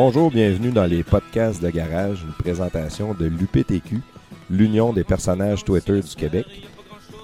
Bonjour, 0.00 0.30
bienvenue 0.30 0.70
dans 0.70 0.84
les 0.84 1.02
podcasts 1.02 1.60
de 1.60 1.70
garage, 1.70 2.22
une 2.22 2.32
présentation 2.32 3.14
de 3.14 3.26
l'UPTQ, 3.26 4.00
l'Union 4.48 4.92
des 4.92 5.02
personnages 5.02 5.64
Twitter 5.64 6.00
du 6.00 6.14
Québec. 6.14 6.46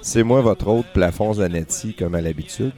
C'est 0.03 0.25
moi 0.25 0.41
votre 0.41 0.67
hôte 0.67 0.87
Plafond 0.93 1.35
Zanetti 1.35 1.95
comme 1.95 2.17
à 2.17 2.21
l'habitude. 2.21 2.73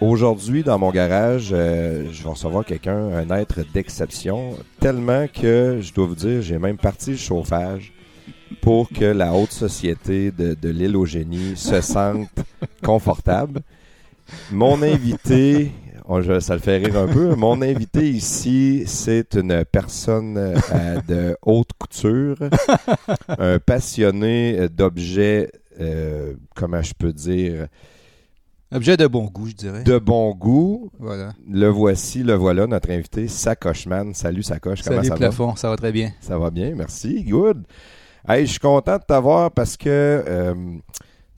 Aujourd'hui, 0.00 0.64
dans 0.64 0.80
mon 0.80 0.90
garage, 0.90 1.50
euh, 1.52 2.08
je 2.10 2.24
vais 2.24 2.28
recevoir 2.28 2.64
quelqu'un, 2.64 3.12
un 3.12 3.30
être 3.30 3.60
d'exception, 3.72 4.56
tellement 4.80 5.28
que 5.28 5.78
je 5.80 5.94
dois 5.94 6.06
vous 6.06 6.16
dire, 6.16 6.42
j'ai 6.42 6.58
même 6.58 6.76
parti 6.76 7.12
le 7.12 7.16
chauffage 7.16 7.92
pour 8.62 8.88
que 8.88 9.04
la 9.04 9.32
haute 9.32 9.52
société 9.52 10.32
de, 10.32 10.56
de 10.60 10.68
l'île 10.70 10.96
au 10.96 11.06
génie 11.06 11.56
se 11.56 11.80
sente 11.80 12.30
confortable. 12.82 13.60
Mon 14.50 14.82
invité, 14.82 15.70
on- 16.04 16.20
je- 16.22 16.40
ça 16.40 16.54
le 16.54 16.60
fait 16.60 16.76
rire 16.78 16.96
un 16.98 17.06
peu. 17.06 17.34
Mon 17.34 17.60
invité 17.62 18.08
ici, 18.10 18.84
c'est 18.86 19.34
une 19.34 19.64
personne 19.64 20.36
euh, 20.38 21.00
de 21.08 21.36
haute 21.42 21.70
couture, 21.78 22.36
un 23.38 23.58
passionné 23.58 24.68
d'objets, 24.68 25.50
euh, 25.80 26.34
comment 26.54 26.82
je 26.82 26.94
peux 26.94 27.12
dire, 27.12 27.66
Objet 28.72 28.96
de 28.96 29.06
bon 29.06 29.26
goût, 29.26 29.46
je 29.48 29.52
dirais. 29.54 29.84
de 29.84 29.98
bon 29.98 30.34
goût. 30.34 30.90
Voilà. 30.98 31.32
Le 31.48 31.68
voici, 31.68 32.24
le 32.24 32.34
voilà, 32.34 32.66
notre 32.66 32.90
invité, 32.90 33.28
Sacocheman. 33.28 34.14
Salut 34.14 34.42
Sacoche, 34.42 34.82
comment 34.82 34.96
Salut 34.96 35.08
ça 35.08 35.14
va? 35.14 35.18
plafond, 35.18 35.54
ça 35.54 35.70
va 35.70 35.76
très 35.76 35.92
bien. 35.92 36.10
Ça 36.20 36.38
va 36.38 36.50
bien, 36.50 36.74
merci. 36.74 37.22
Good. 37.22 37.62
Hey, 38.28 38.46
je 38.46 38.50
suis 38.52 38.58
content 38.58 38.96
de 38.96 39.02
t'avoir 39.06 39.52
parce 39.52 39.76
que 39.76 39.86
euh, 39.88 40.54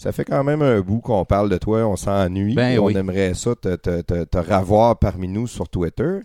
ça 0.07 0.13
fait 0.13 0.25
quand 0.25 0.45
même 0.45 0.63
un 0.63 0.81
bout 0.83 1.01
qu'on 1.01 1.25
parle 1.25 1.49
de 1.49 1.57
toi, 1.59 1.85
on 1.85 1.97
s'ennuie. 1.97 2.55
Ben 2.55 2.79
on 2.79 2.91
aimerait 2.91 3.35
ça 3.35 3.57
te, 3.57 3.75
te, 3.75 4.03
te, 4.03 4.23
te 4.23 4.39
revoir 4.39 4.97
parmi 5.01 5.27
nous 5.27 5.49
sur 5.49 5.69
Twitter. 5.69 6.21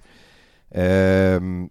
Euh, 0.77 1.65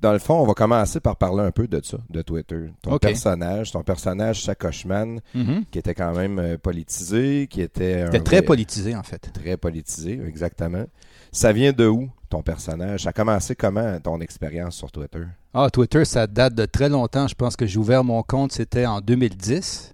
dans 0.00 0.12
le 0.12 0.18
fond, 0.18 0.34
on 0.40 0.46
va 0.46 0.54
commencer 0.54 1.00
par 1.00 1.16
parler 1.16 1.42
un 1.42 1.50
peu 1.50 1.66
de 1.66 1.80
ça, 1.82 1.98
de 2.10 2.22
Twitter. 2.22 2.70
Ton 2.82 2.98
personnage, 2.98 3.72
ton 3.72 3.82
personnage 3.82 4.42
Sacocheman, 4.42 5.20
Mhm. 5.34 5.64
qui 5.70 5.78
était 5.78 5.94
quand 5.94 6.12
même 6.14 6.38
euh, 6.38 6.56
politisé, 6.58 7.46
qui 7.48 7.60
était... 7.62 8.02
un 8.02 8.06
C'était 8.06 8.20
très 8.20 8.36
vrai- 8.38 8.46
politisé, 8.46 8.96
en 8.96 9.02
fait. 9.02 9.30
Très 9.32 9.56
politisé, 9.56 10.20
exactement. 10.26 10.84
Ça 11.32 11.52
vient 11.52 11.72
de 11.72 11.86
où, 11.86 12.10
ton 12.28 12.42
personnage? 12.42 13.02
Ça 13.04 13.10
a 13.10 13.12
commencé 13.12 13.54
comment, 13.54 13.98
ton 14.00 14.20
expérience 14.20 14.76
sur 14.76 14.90
Twitter? 14.92 15.22
Ah, 15.54 15.68
Twitter, 15.70 16.04
ça 16.04 16.26
date 16.26 16.54
de 16.54 16.64
très 16.66 16.88
longtemps. 16.88 17.26
Je 17.28 17.34
pense 17.34 17.54
que 17.56 17.64
j'ai 17.66 17.78
ouvert 17.78 18.04
mon 18.04 18.22
compte, 18.22 18.52
c'était 18.52 18.86
en 18.86 19.00
2010. 19.00 19.93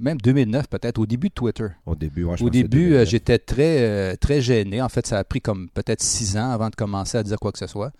Même 0.00 0.18
2009, 0.18 0.68
peut-être, 0.68 0.98
au 0.98 1.06
début 1.06 1.28
de 1.28 1.34
Twitter. 1.34 1.68
Au 1.86 1.94
début, 1.94 2.24
ouais, 2.24 2.36
je 2.36 2.44
Au 2.44 2.50
début, 2.50 2.86
euh, 2.86 3.04
2009. 3.04 3.08
j'étais 3.08 3.38
très, 3.38 3.78
euh, 3.82 4.16
très 4.16 4.40
gêné. 4.40 4.82
En 4.82 4.88
fait, 4.88 5.06
ça 5.06 5.18
a 5.18 5.24
pris 5.24 5.40
comme 5.40 5.68
peut-être 5.70 6.02
six 6.02 6.36
ans 6.36 6.50
avant 6.50 6.68
de 6.68 6.74
commencer 6.74 7.16
à 7.18 7.22
dire 7.22 7.38
quoi 7.38 7.52
que 7.52 7.58
ce 7.58 7.66
soit. 7.68 7.92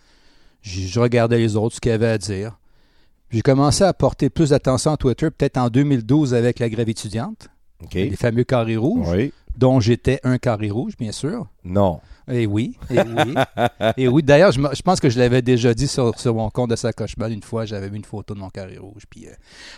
Je 0.62 0.98
regardais 0.98 1.38
les 1.38 1.56
autres, 1.56 1.76
ce 1.76 1.80
qu'ils 1.80 1.92
avaient 1.92 2.08
à 2.08 2.18
dire. 2.18 2.58
J'ai 3.30 3.42
commencé 3.42 3.84
à 3.84 3.92
porter 3.92 4.30
plus 4.30 4.50
d'attention 4.50 4.92
à 4.92 4.96
Twitter, 4.96 5.30
peut-être 5.30 5.56
en 5.58 5.68
2012 5.68 6.34
avec 6.34 6.58
la 6.58 6.68
grève 6.68 6.88
étudiante, 6.88 7.48
les 7.92 8.16
fameux 8.16 8.44
carrés 8.44 8.76
rouges, 8.76 9.08
Oui. 9.10 9.32
dont 9.56 9.78
j'étais 9.80 10.20
un 10.24 10.38
carré 10.38 10.70
rouge, 10.70 10.94
bien 10.98 11.12
sûr. 11.12 11.46
Non. 11.64 12.00
Et 12.30 12.46
oui, 12.46 12.76
et 12.90 12.98
oui. 13.00 13.34
et 13.96 14.08
oui, 14.08 14.22
d'ailleurs, 14.22 14.52
je, 14.52 14.82
pense 14.82 15.00
que 15.00 15.10
je 15.10 15.18
l'avais 15.18 15.42
déjà 15.42 15.74
dit 15.74 15.86
sur, 15.86 16.18
sur 16.18 16.34
mon 16.34 16.48
compte 16.48 16.70
de 16.70 16.76
Sacocheman 16.76 17.30
une 17.30 17.42
fois, 17.42 17.66
j'avais 17.66 17.90
mis 17.90 17.98
une 17.98 18.04
photo 18.04 18.34
de 18.34 18.40
mon 18.40 18.48
carré 18.48 18.78
rouge. 18.78 19.02
Puis 19.08 19.26
euh, 19.26 19.32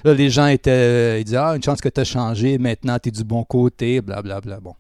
là, 0.05 0.15
les 0.15 0.31
gens 0.31 0.47
étaient. 0.47 0.71
euh, 0.71 1.19
ils 1.19 1.25
disaient 1.25 1.39
Ah, 1.39 1.57
une 1.57 1.63
chance 1.63 1.81
que 1.81 1.89
tu 1.89 2.01
as 2.01 2.05
changé, 2.05 2.59
maintenant 2.59 2.99
tu 3.01 3.09
es 3.09 3.13
du 3.13 3.25
bon 3.25 3.43
côté, 3.45 4.01
blablabla. 4.01 4.61
Bon. 4.61 4.75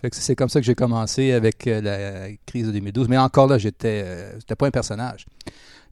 Fait 0.00 0.10
que 0.10 0.16
c'est 0.16 0.36
comme 0.36 0.48
ça 0.48 0.60
que 0.60 0.66
j'ai 0.66 0.74
commencé 0.74 1.32
avec 1.32 1.66
euh, 1.66 1.80
la 1.80 2.34
crise 2.46 2.66
de 2.66 2.72
2012. 2.72 3.08
Mais 3.08 3.18
encore 3.18 3.46
là, 3.46 3.58
j'étais. 3.58 4.32
c'était 4.38 4.56
pas 4.56 4.66
un 4.66 4.70
personnage. 4.70 5.26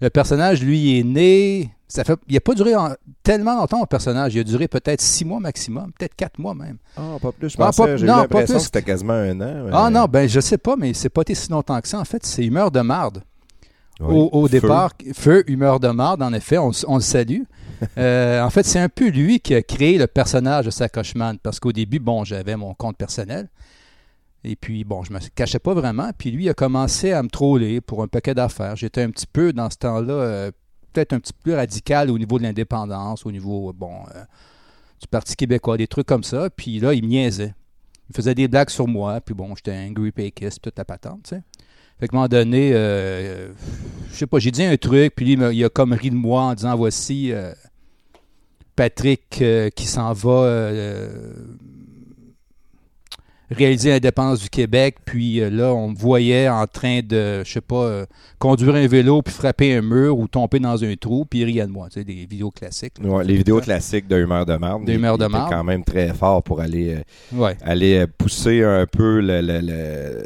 Le 0.01 0.11
personnage, 0.11 0.63
lui, 0.63 0.99
est 0.99 1.03
né. 1.05 1.71
Ça 1.89 2.03
fait, 2.03 2.19
il 2.29 2.35
n'a 2.35 2.41
pas 2.41 2.55
duré 2.55 2.75
en- 2.75 2.95
tellement 3.23 3.55
longtemps, 3.57 3.79
mon 3.79 3.87
personnage. 3.87 4.35
Il 4.35 4.41
a 4.41 4.45
duré 4.45 4.67
peut-être 4.69 5.01
six 5.01 5.25
mois 5.25 5.39
maximum, 5.39 5.93
peut-être 5.97 6.15
quatre 6.17 6.39
mois 6.39 6.55
même. 6.55 6.79
Ah, 6.97 7.17
pas 7.23 7.31
plus. 7.33 7.51
Je 7.51 7.57
Ah, 7.61 7.67
pensais, 7.67 7.83
pas- 7.85 7.97
j'ai 7.97 8.07
non, 8.07 8.15
pas 8.15 8.21
l'impression 8.23 8.57
que 8.57 8.61
c'était 8.63 8.83
quasiment 8.83 9.13
un 9.13 9.41
an. 9.41 9.67
Ah 9.73 9.91
non, 9.91 10.07
ben 10.07 10.29
je 10.29 10.41
sais 10.41 10.59
pas, 10.59 10.75
mais 10.77 10.93
c'est 10.95 11.09
pas 11.09 11.23
été 11.23 11.35
si 11.35 11.51
longtemps 11.51 11.81
que 11.81 11.87
ça. 11.89 12.01
En 12.01 12.05
fait, 12.05 12.25
c'est 12.27 12.45
humeur 12.45 12.71
de 12.71 12.81
marde. 12.81 13.23
Oui. 14.01 14.13
Au, 14.13 14.29
au 14.33 14.47
Feu. 14.49 14.61
départ, 14.61 14.91
feu, 15.15 15.45
humeur 15.47 15.79
de 15.79 15.87
marde, 15.89 16.21
en 16.23 16.33
effet, 16.33 16.59
on, 16.59 16.73
on 16.89 16.97
le 16.97 17.01
salue. 17.03 17.43
Euh, 17.99 18.41
en 18.43 18.49
fait, 18.51 18.63
c'est 18.63 18.79
un 18.79 18.89
peu 18.89 19.09
lui 19.09 19.41
qui 19.41 19.55
a 19.55 19.61
créé 19.61 19.99
le 19.99 20.07
personnage 20.07 20.65
de 20.65 20.71
Sacocheman, 20.71 21.37
parce 21.43 21.61
qu'au 21.61 21.73
début, 21.73 21.99
bon, 21.99 22.25
j'avais 22.25 22.57
mon 22.57 22.73
compte 22.73 22.97
personnel. 22.97 23.49
Et 24.45 24.57
puis, 24.57 24.85
bon, 24.85 25.03
je 25.03 25.13
me 25.13 25.19
cachais 25.35 25.59
pas 25.59 25.73
vraiment. 25.73 26.11
Puis 26.17 26.31
lui, 26.31 26.45
il 26.45 26.49
a 26.51 26.55
commencé 26.55 27.13
à 27.13 27.23
me 27.23 27.29
troller 27.29 27.81
pour 27.81 28.03
un 28.03 28.09
paquet 28.09 28.35
d'affaires. 28.35 28.77
J'étais 28.77 29.03
un 29.03 29.11
petit 29.11 29.27
peu, 29.27 29.55
dans 29.55 29.71
ce 29.71 29.79
temps-là, 29.79 30.13
euh, 30.13 30.51
peut-être 30.93 31.15
un 31.15 31.21
petit 31.21 31.33
peu 31.33 31.39
plus 31.45 31.55
radical 31.55 32.11
au 32.11 32.19
niveau 32.19 32.39
de 32.39 32.43
l'indépendance, 32.43 33.25
au 33.25 33.33
niveau, 33.33 33.71
euh, 33.71 33.73
bon, 33.73 33.95
euh, 34.15 34.23
du 35.01 35.09
Parti 35.09 35.35
québécois, 35.35 35.79
des 35.79 35.87
trucs 35.87 36.07
comme 36.07 36.25
ça. 36.25 36.51
Puis 36.51 36.79
là, 36.79 36.93
il 36.93 37.03
me 37.03 37.09
niaisait. 37.09 37.55
Il 38.11 38.17
faisait 38.17 38.35
des 38.35 38.47
blagues 38.47 38.69
sur 38.69 38.87
moi. 38.87 39.23
Puis 39.23 39.35
bon, 39.35 39.55
j'étais 39.57 39.73
un 39.73 39.91
group 39.93 40.15
péquiste, 40.15 40.61
toute 40.61 40.77
la 40.77 40.85
patente, 40.85 41.23
tu 41.25 41.37
sais. 41.37 41.43
Fait 41.99 42.09
qu'à 42.09 42.17
un 42.17 42.19
moment 42.19 42.29
donné, 42.29 42.73
euh, 42.75 43.53
je 44.11 44.17
sais 44.17 44.27
pas, 44.27 44.41
j'ai 44.41 44.51
dit 44.51 44.65
un 44.65 44.77
truc, 44.77 45.15
puis 45.15 45.37
lui, 45.37 45.57
il 45.57 45.65
a 45.65 45.69
comme 45.69 45.93
ri 45.93 46.11
de 46.11 46.17
moi 46.17 46.43
en 46.43 46.55
disant 46.55 46.77
voici 46.77 47.33
Patrick 48.75 49.45
qui 49.77 49.87
s'en 49.87 50.13
va 50.13 50.73
réaliser 53.51 53.91
l'indépendance 53.91 54.41
du 54.41 54.49
Québec, 54.49 54.97
puis 55.05 55.41
euh, 55.41 55.51
là, 55.51 55.75
on 55.75 55.91
me 55.91 55.95
voyait 55.97 56.49
en 56.49 56.67
train 56.67 57.01
de, 57.01 57.43
je 57.45 57.53
sais 57.53 57.61
pas, 57.61 57.85
euh, 57.85 58.07
conduire 58.39 58.75
un 58.75 58.87
vélo, 58.87 59.21
puis 59.23 59.33
frapper 59.35 59.75
un 59.77 59.83
mur 59.83 60.19
ou 60.19 60.27
tomber 60.29 60.59
dans 60.61 60.83
un 60.83 60.95
trou, 60.97 61.25
puis 61.25 61.45
riait 61.45 61.67
de 61.67 61.71
moi, 61.71 61.89
tu 61.89 62.01
sais, 62.01 62.05
des 62.05 62.15
vidéos 62.27 62.51
classiques. 62.51 62.95
là. 63.03 63.09
Ouais, 63.09 63.25
les 63.25 63.37
vidéos 63.37 63.61
classiques 63.61 64.09
de 64.09 64.17
Humeur 64.19 64.47
de 64.47 64.57
marde. 64.57 64.85
De 64.87 64.93
Humeur 64.95 65.19
de 65.19 65.27
marde. 65.27 65.51
quand 65.53 65.65
même 65.65 65.85
très 65.85 66.13
fort 66.15 66.43
pour 66.43 66.61
aller, 66.61 66.95
euh, 66.97 67.37
Ouais. 67.39 67.57
aller 67.63 68.07
pousser 68.19 68.63
un 68.65 68.87
peu 68.87 69.21
le, 69.21 69.41
le- 69.41 69.61
le- 69.61 70.25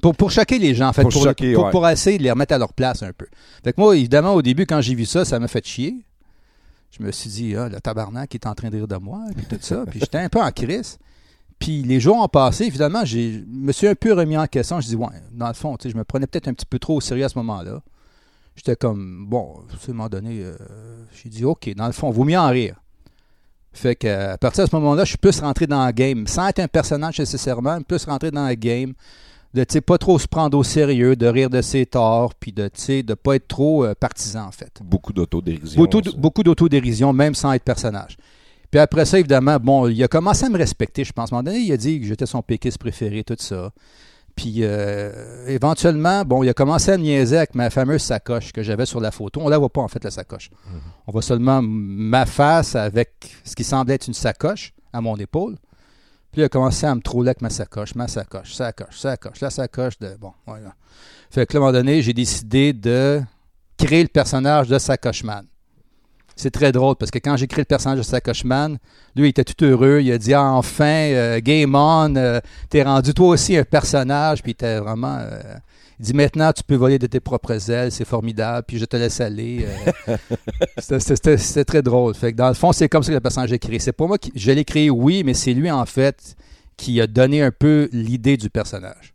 Pour, 0.00 0.14
pour 0.16 0.30
choquer 0.30 0.58
les 0.58 0.74
gens, 0.74 0.88
en 0.88 0.92
fait, 0.92 1.02
Pour 1.02 1.10
pour, 1.10 1.22
choquer, 1.24 1.52
pour, 1.52 1.64
ouais. 1.66 1.70
pour 1.72 1.86
essayer 1.88 2.16
de 2.16 2.22
les 2.22 2.30
remettre 2.30 2.54
à 2.54 2.58
leur 2.58 2.72
place 2.72 3.02
un 3.02 3.12
peu. 3.12 3.26
Fait 3.64 3.72
que 3.72 3.80
moi, 3.80 3.94
évidemment, 3.96 4.32
au 4.34 4.40
début, 4.42 4.64
quand 4.66 4.80
j'ai 4.80 4.94
vu 4.94 5.04
ça, 5.04 5.24
ça 5.24 5.38
m'a 5.38 5.48
fait 5.48 5.66
chier. 5.66 5.96
Je 6.98 7.04
me 7.04 7.12
suis 7.12 7.28
dit, 7.30 7.54
ah, 7.56 7.68
le 7.68 7.80
tabarnak 7.80 8.34
est 8.34 8.46
en 8.46 8.54
train 8.54 8.68
de 8.70 8.76
rire 8.76 8.88
de 8.88 8.96
moi, 8.96 9.20
puis 9.36 9.46
tout 9.46 9.58
ça. 9.60 9.84
Puis 9.90 10.00
j'étais 10.00 10.18
un 10.18 10.28
peu 10.28 10.40
en 10.40 10.50
crise. 10.50 10.98
Puis 11.60 11.82
les 11.82 12.00
jours 12.00 12.16
ont 12.16 12.26
passé, 12.28 12.70
finalement, 12.70 13.04
j'ai- 13.04 13.34
je 13.34 13.44
me 13.46 13.70
suis 13.70 13.86
un 13.86 13.94
peu 13.94 14.12
remis 14.14 14.36
en 14.36 14.46
question. 14.46 14.80
Je 14.80 14.88
dis, 14.88 14.96
ouais, 14.96 15.06
dans 15.32 15.46
le 15.48 15.54
fond, 15.54 15.76
je 15.84 15.94
me 15.96 16.02
prenais 16.04 16.26
peut-être 16.26 16.48
un 16.48 16.54
petit 16.54 16.66
peu 16.66 16.78
trop 16.80 16.96
au 16.96 17.00
sérieux 17.00 17.24
à 17.24 17.28
ce 17.28 17.38
moment-là. 17.38 17.80
J'étais 18.56 18.76
comme, 18.76 19.26
bon, 19.28 19.60
à 19.70 19.74
un 19.90 19.92
moment 19.92 20.08
donné, 20.08 20.40
euh, 20.42 20.56
j'ai 21.22 21.28
dit, 21.28 21.44
OK, 21.44 21.72
dans 21.76 21.86
le 21.86 21.92
fond, 21.92 22.10
vaut 22.10 22.24
mieux 22.24 22.38
en 22.38 22.48
rire. 22.48 22.76
Fait 23.72 23.94
que, 23.94 24.32
à 24.32 24.36
partir 24.38 24.64
de 24.64 24.70
ce 24.70 24.74
moment-là, 24.76 25.04
je 25.04 25.10
suis 25.10 25.18
plus 25.18 25.38
rentré 25.40 25.66
dans 25.66 25.86
le 25.86 25.92
game, 25.92 26.26
sans 26.26 26.48
être 26.48 26.58
un 26.58 26.66
personnage 26.66 27.18
nécessairement, 27.20 27.80
plus 27.82 28.04
rentré 28.04 28.30
dans 28.32 28.48
le 28.48 28.54
game, 28.54 28.94
de 29.54 29.64
sais, 29.68 29.80
pas 29.80 29.98
trop 29.98 30.18
se 30.18 30.26
prendre 30.26 30.56
au 30.58 30.62
sérieux, 30.62 31.14
de 31.16 31.26
rire 31.26 31.50
de 31.50 31.60
ses 31.60 31.86
torts, 31.86 32.34
puis 32.34 32.52
de 32.52 32.70
de 33.02 33.14
pas 33.14 33.36
être 33.36 33.48
trop 33.48 33.84
euh, 33.84 33.94
partisan 33.94 34.46
en 34.46 34.50
fait. 34.52 34.72
beaucoup 34.82 35.12
d'autodérision. 35.12 35.80
Beaucoup 36.18 36.42
d'autodérision, 36.42 37.12
même 37.12 37.34
sans 37.34 37.52
être 37.52 37.64
personnage. 37.64 38.16
Puis 38.70 38.78
après 38.78 39.04
ça, 39.04 39.18
évidemment, 39.18 39.58
bon, 39.58 39.88
il 39.88 40.02
a 40.02 40.08
commencé 40.08 40.46
à 40.46 40.48
me 40.48 40.56
respecter, 40.56 41.04
je 41.04 41.12
pense. 41.12 41.32
À 41.32 41.36
un 41.36 41.38
moment 41.38 41.50
donné, 41.50 41.58
il 41.58 41.72
a 41.72 41.76
dit 41.76 42.00
que 42.00 42.06
j'étais 42.06 42.26
son 42.26 42.42
péquiste 42.42 42.78
préféré, 42.78 43.24
tout 43.24 43.36
ça. 43.38 43.72
Puis 44.36 44.58
euh, 44.58 45.46
éventuellement, 45.48 46.24
bon, 46.24 46.42
il 46.42 46.48
a 46.48 46.54
commencé 46.54 46.92
à 46.92 46.96
me 46.96 47.02
niaiser 47.02 47.36
avec 47.36 47.54
ma 47.54 47.68
fameuse 47.68 48.02
sacoche 48.02 48.52
que 48.52 48.62
j'avais 48.62 48.86
sur 48.86 49.00
la 49.00 49.10
photo. 49.10 49.40
On 49.42 49.48
la 49.48 49.58
voit 49.58 49.68
pas, 49.68 49.80
en 49.80 49.88
fait, 49.88 50.02
la 50.04 50.10
sacoche. 50.10 50.50
On 51.06 51.12
voit 51.12 51.22
seulement 51.22 51.60
ma 51.62 52.26
face 52.26 52.76
avec 52.76 53.10
ce 53.44 53.56
qui 53.56 53.64
semble 53.64 53.90
être 53.90 54.06
une 54.06 54.14
sacoche 54.14 54.72
à 54.92 55.00
mon 55.00 55.16
épaule. 55.16 55.56
Puis 56.32 56.42
il 56.42 56.44
a 56.44 56.48
commencé 56.48 56.86
à 56.86 56.94
me 56.94 57.00
troller 57.00 57.30
avec 57.30 57.42
ma 57.42 57.50
sacoche, 57.50 57.96
ma 57.96 58.06
sacoche, 58.06 58.54
sacoche, 58.54 58.98
sacoche, 58.98 59.40
la 59.40 59.50
sacoche 59.50 59.98
de. 59.98 60.16
Bon, 60.18 60.32
voilà. 60.46 60.74
Fait 61.30 61.44
que 61.44 61.54
là, 61.54 61.58
à 61.58 61.62
un 61.62 61.66
moment 61.66 61.78
donné, 61.78 62.02
j'ai 62.02 62.12
décidé 62.12 62.72
de 62.72 63.20
créer 63.76 64.02
le 64.02 64.08
personnage 64.08 64.68
de 64.68 64.78
Sacocheman. 64.78 65.44
C'est 66.40 66.50
très 66.50 66.72
drôle 66.72 66.96
parce 66.96 67.10
que 67.10 67.18
quand 67.18 67.36
j'ai 67.36 67.46
créé 67.46 67.60
le 67.62 67.66
personnage 67.66 67.98
de 67.98 68.02
Sacocheman, 68.02 68.78
lui, 69.14 69.26
il 69.26 69.30
était 69.30 69.44
tout 69.44 69.62
heureux. 69.62 70.00
Il 70.02 70.10
a 70.10 70.16
dit 70.16 70.32
Ah, 70.32 70.52
enfin, 70.52 70.84
euh, 71.12 71.38
game 71.42 71.74
on, 71.74 72.16
euh, 72.16 72.40
t'es 72.70 72.82
rendu 72.82 73.12
toi 73.12 73.28
aussi 73.28 73.58
un 73.58 73.64
personnage. 73.64 74.42
Puis 74.42 74.52
il 74.52 74.54
était 74.54 74.78
vraiment. 74.78 75.18
euh, 75.20 75.38
il 75.98 76.06
dit 76.06 76.14
Maintenant, 76.14 76.50
tu 76.52 76.62
peux 76.62 76.76
voler 76.76 76.98
de 76.98 77.06
tes 77.06 77.20
propres 77.20 77.70
ailes, 77.70 77.92
c'est 77.92 78.06
formidable, 78.06 78.64
puis 78.66 78.78
je 78.78 78.86
te 78.86 78.96
laisse 78.96 79.20
aller. 79.20 79.66
C'était- 80.78 81.64
très 81.64 81.82
drôle. 81.82 82.14
Fait 82.14 82.32
que 82.32 82.38
dans 82.38 82.48
le 82.48 82.54
fond, 82.54 82.72
c'est 82.72 82.88
comme 82.88 83.02
ça 83.02 83.10
que 83.10 83.14
le 83.16 83.20
personnage 83.20 83.52
est 83.52 83.58
créé. 83.58 83.78
C'est 83.78 83.92
pas 83.92 84.06
moi 84.06 84.16
qui. 84.16 84.32
Je 84.34 84.50
l'ai 84.50 84.64
créé, 84.64 84.88
oui, 84.88 85.22
mais 85.24 85.34
c'est 85.34 85.52
lui, 85.52 85.70
en 85.70 85.84
fait, 85.84 86.36
qui 86.78 87.00
a 87.02 87.06
donné 87.06 87.42
un 87.42 87.50
peu 87.50 87.90
l'idée 87.92 88.38
du 88.38 88.48
personnage. 88.48 89.12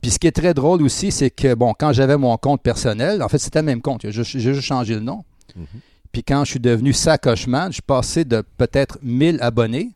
Puis 0.00 0.12
ce 0.12 0.18
qui 0.20 0.28
est 0.28 0.32
très 0.32 0.54
drôle 0.54 0.82
aussi, 0.82 1.10
c'est 1.10 1.30
que, 1.30 1.52
bon, 1.54 1.74
quand 1.78 1.92
j'avais 1.92 2.16
mon 2.16 2.36
compte 2.36 2.62
personnel, 2.62 3.22
en 3.22 3.28
fait, 3.28 3.38
c'était 3.38 3.58
le 3.58 3.66
même 3.66 3.82
compte. 3.82 4.02
J'ai 4.08 4.22
juste 4.22 4.60
changé 4.60 4.94
le 4.94 5.00
nom. 5.00 5.24
Mhm. 5.56 5.66
Puis 6.12 6.24
quand 6.24 6.44
je 6.44 6.50
suis 6.52 6.60
devenu 6.60 6.92
sacochement, 6.92 7.66
je 7.66 7.74
suis 7.74 7.82
passé 7.82 8.24
de 8.24 8.42
peut-être 8.56 8.98
1000 9.02 9.38
abonnés. 9.40 9.92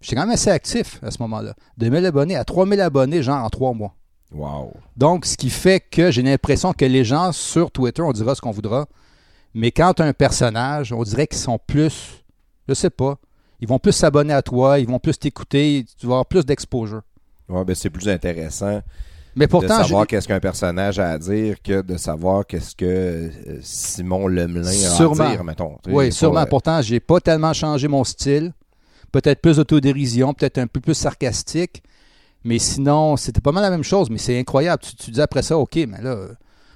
J'étais 0.00 0.16
quand 0.16 0.22
même 0.22 0.34
assez 0.34 0.50
actif 0.50 1.00
à 1.02 1.10
ce 1.10 1.20
moment-là. 1.22 1.54
De 1.76 1.88
1000 1.88 2.04
abonnés 2.06 2.36
à 2.36 2.44
3000 2.44 2.80
abonnés, 2.80 3.22
genre 3.22 3.44
en 3.44 3.48
trois 3.48 3.72
mois. 3.72 3.94
Wow. 4.32 4.74
Donc, 4.96 5.24
ce 5.24 5.36
qui 5.36 5.48
fait 5.48 5.80
que 5.80 6.10
j'ai 6.10 6.22
l'impression 6.22 6.72
que 6.72 6.84
les 6.84 7.04
gens 7.04 7.32
sur 7.32 7.70
Twitter, 7.70 8.02
on 8.02 8.12
dira 8.12 8.34
ce 8.34 8.40
qu'on 8.40 8.50
voudra, 8.50 8.86
mais 9.54 9.70
quand 9.70 9.94
tu 9.94 10.02
as 10.02 10.04
un 10.04 10.12
personnage, 10.12 10.92
on 10.92 11.02
dirait 11.02 11.26
qu'ils 11.26 11.38
sont 11.38 11.58
plus, 11.58 12.22
je 12.68 12.74
sais 12.74 12.90
pas, 12.90 13.16
ils 13.60 13.66
vont 13.66 13.78
plus 13.78 13.92
s'abonner 13.92 14.34
à 14.34 14.42
toi, 14.42 14.78
ils 14.78 14.86
vont 14.86 14.98
plus 14.98 15.18
t'écouter, 15.18 15.86
tu 15.98 16.06
vas 16.06 16.12
avoir 16.12 16.26
plus 16.26 16.44
d'exposure. 16.44 17.02
Ouais, 17.48 17.64
ben 17.64 17.74
c'est 17.74 17.90
plus 17.90 18.08
intéressant 18.08 18.82
Mais 19.38 19.46
de 19.46 19.50
pourtant, 19.50 19.82
savoir 19.82 20.02
j'ai- 20.02 20.06
qu'est-ce 20.08 20.28
qu'un 20.28 20.40
personnage 20.40 20.98
a 20.98 21.10
à 21.12 21.18
dire 21.18 21.62
que 21.62 21.80
de 21.82 21.96
savoir 21.96 22.46
qu'est-ce 22.46 22.74
que 22.76 22.84
euh, 22.84 23.30
Simon 23.62 24.26
Lemelin 24.26 24.66
a 24.68 24.70
à 25.24 25.30
dire, 25.30 25.44
mettons. 25.44 25.76
Oui, 25.86 26.06
pas, 26.06 26.10
sûrement. 26.10 26.40
euh, 26.40 26.46
Pourtant, 26.46 26.82
j'ai 26.82 27.00
pas 27.00 27.20
tellement 27.20 27.52
changé 27.52 27.88
mon 27.88 28.04
style. 28.04 28.52
Peut-être 29.12 29.40
plus 29.40 29.56
d'autodérision, 29.56 30.34
peut-être 30.34 30.58
un 30.58 30.66
peu 30.66 30.80
plus 30.80 30.94
sarcastique. 30.94 31.82
Mais 32.44 32.58
sinon, 32.58 33.16
c'était 33.16 33.40
pas 33.40 33.52
mal 33.52 33.62
la 33.62 33.70
même 33.70 33.82
chose. 33.84 34.10
Mais 34.10 34.18
c'est 34.18 34.38
incroyable. 34.38 34.82
Tu, 34.82 34.94
tu 34.96 35.10
dis 35.10 35.20
après 35.20 35.42
ça, 35.42 35.56
OK, 35.58 35.76
mais 35.76 36.00
là, 36.02 36.16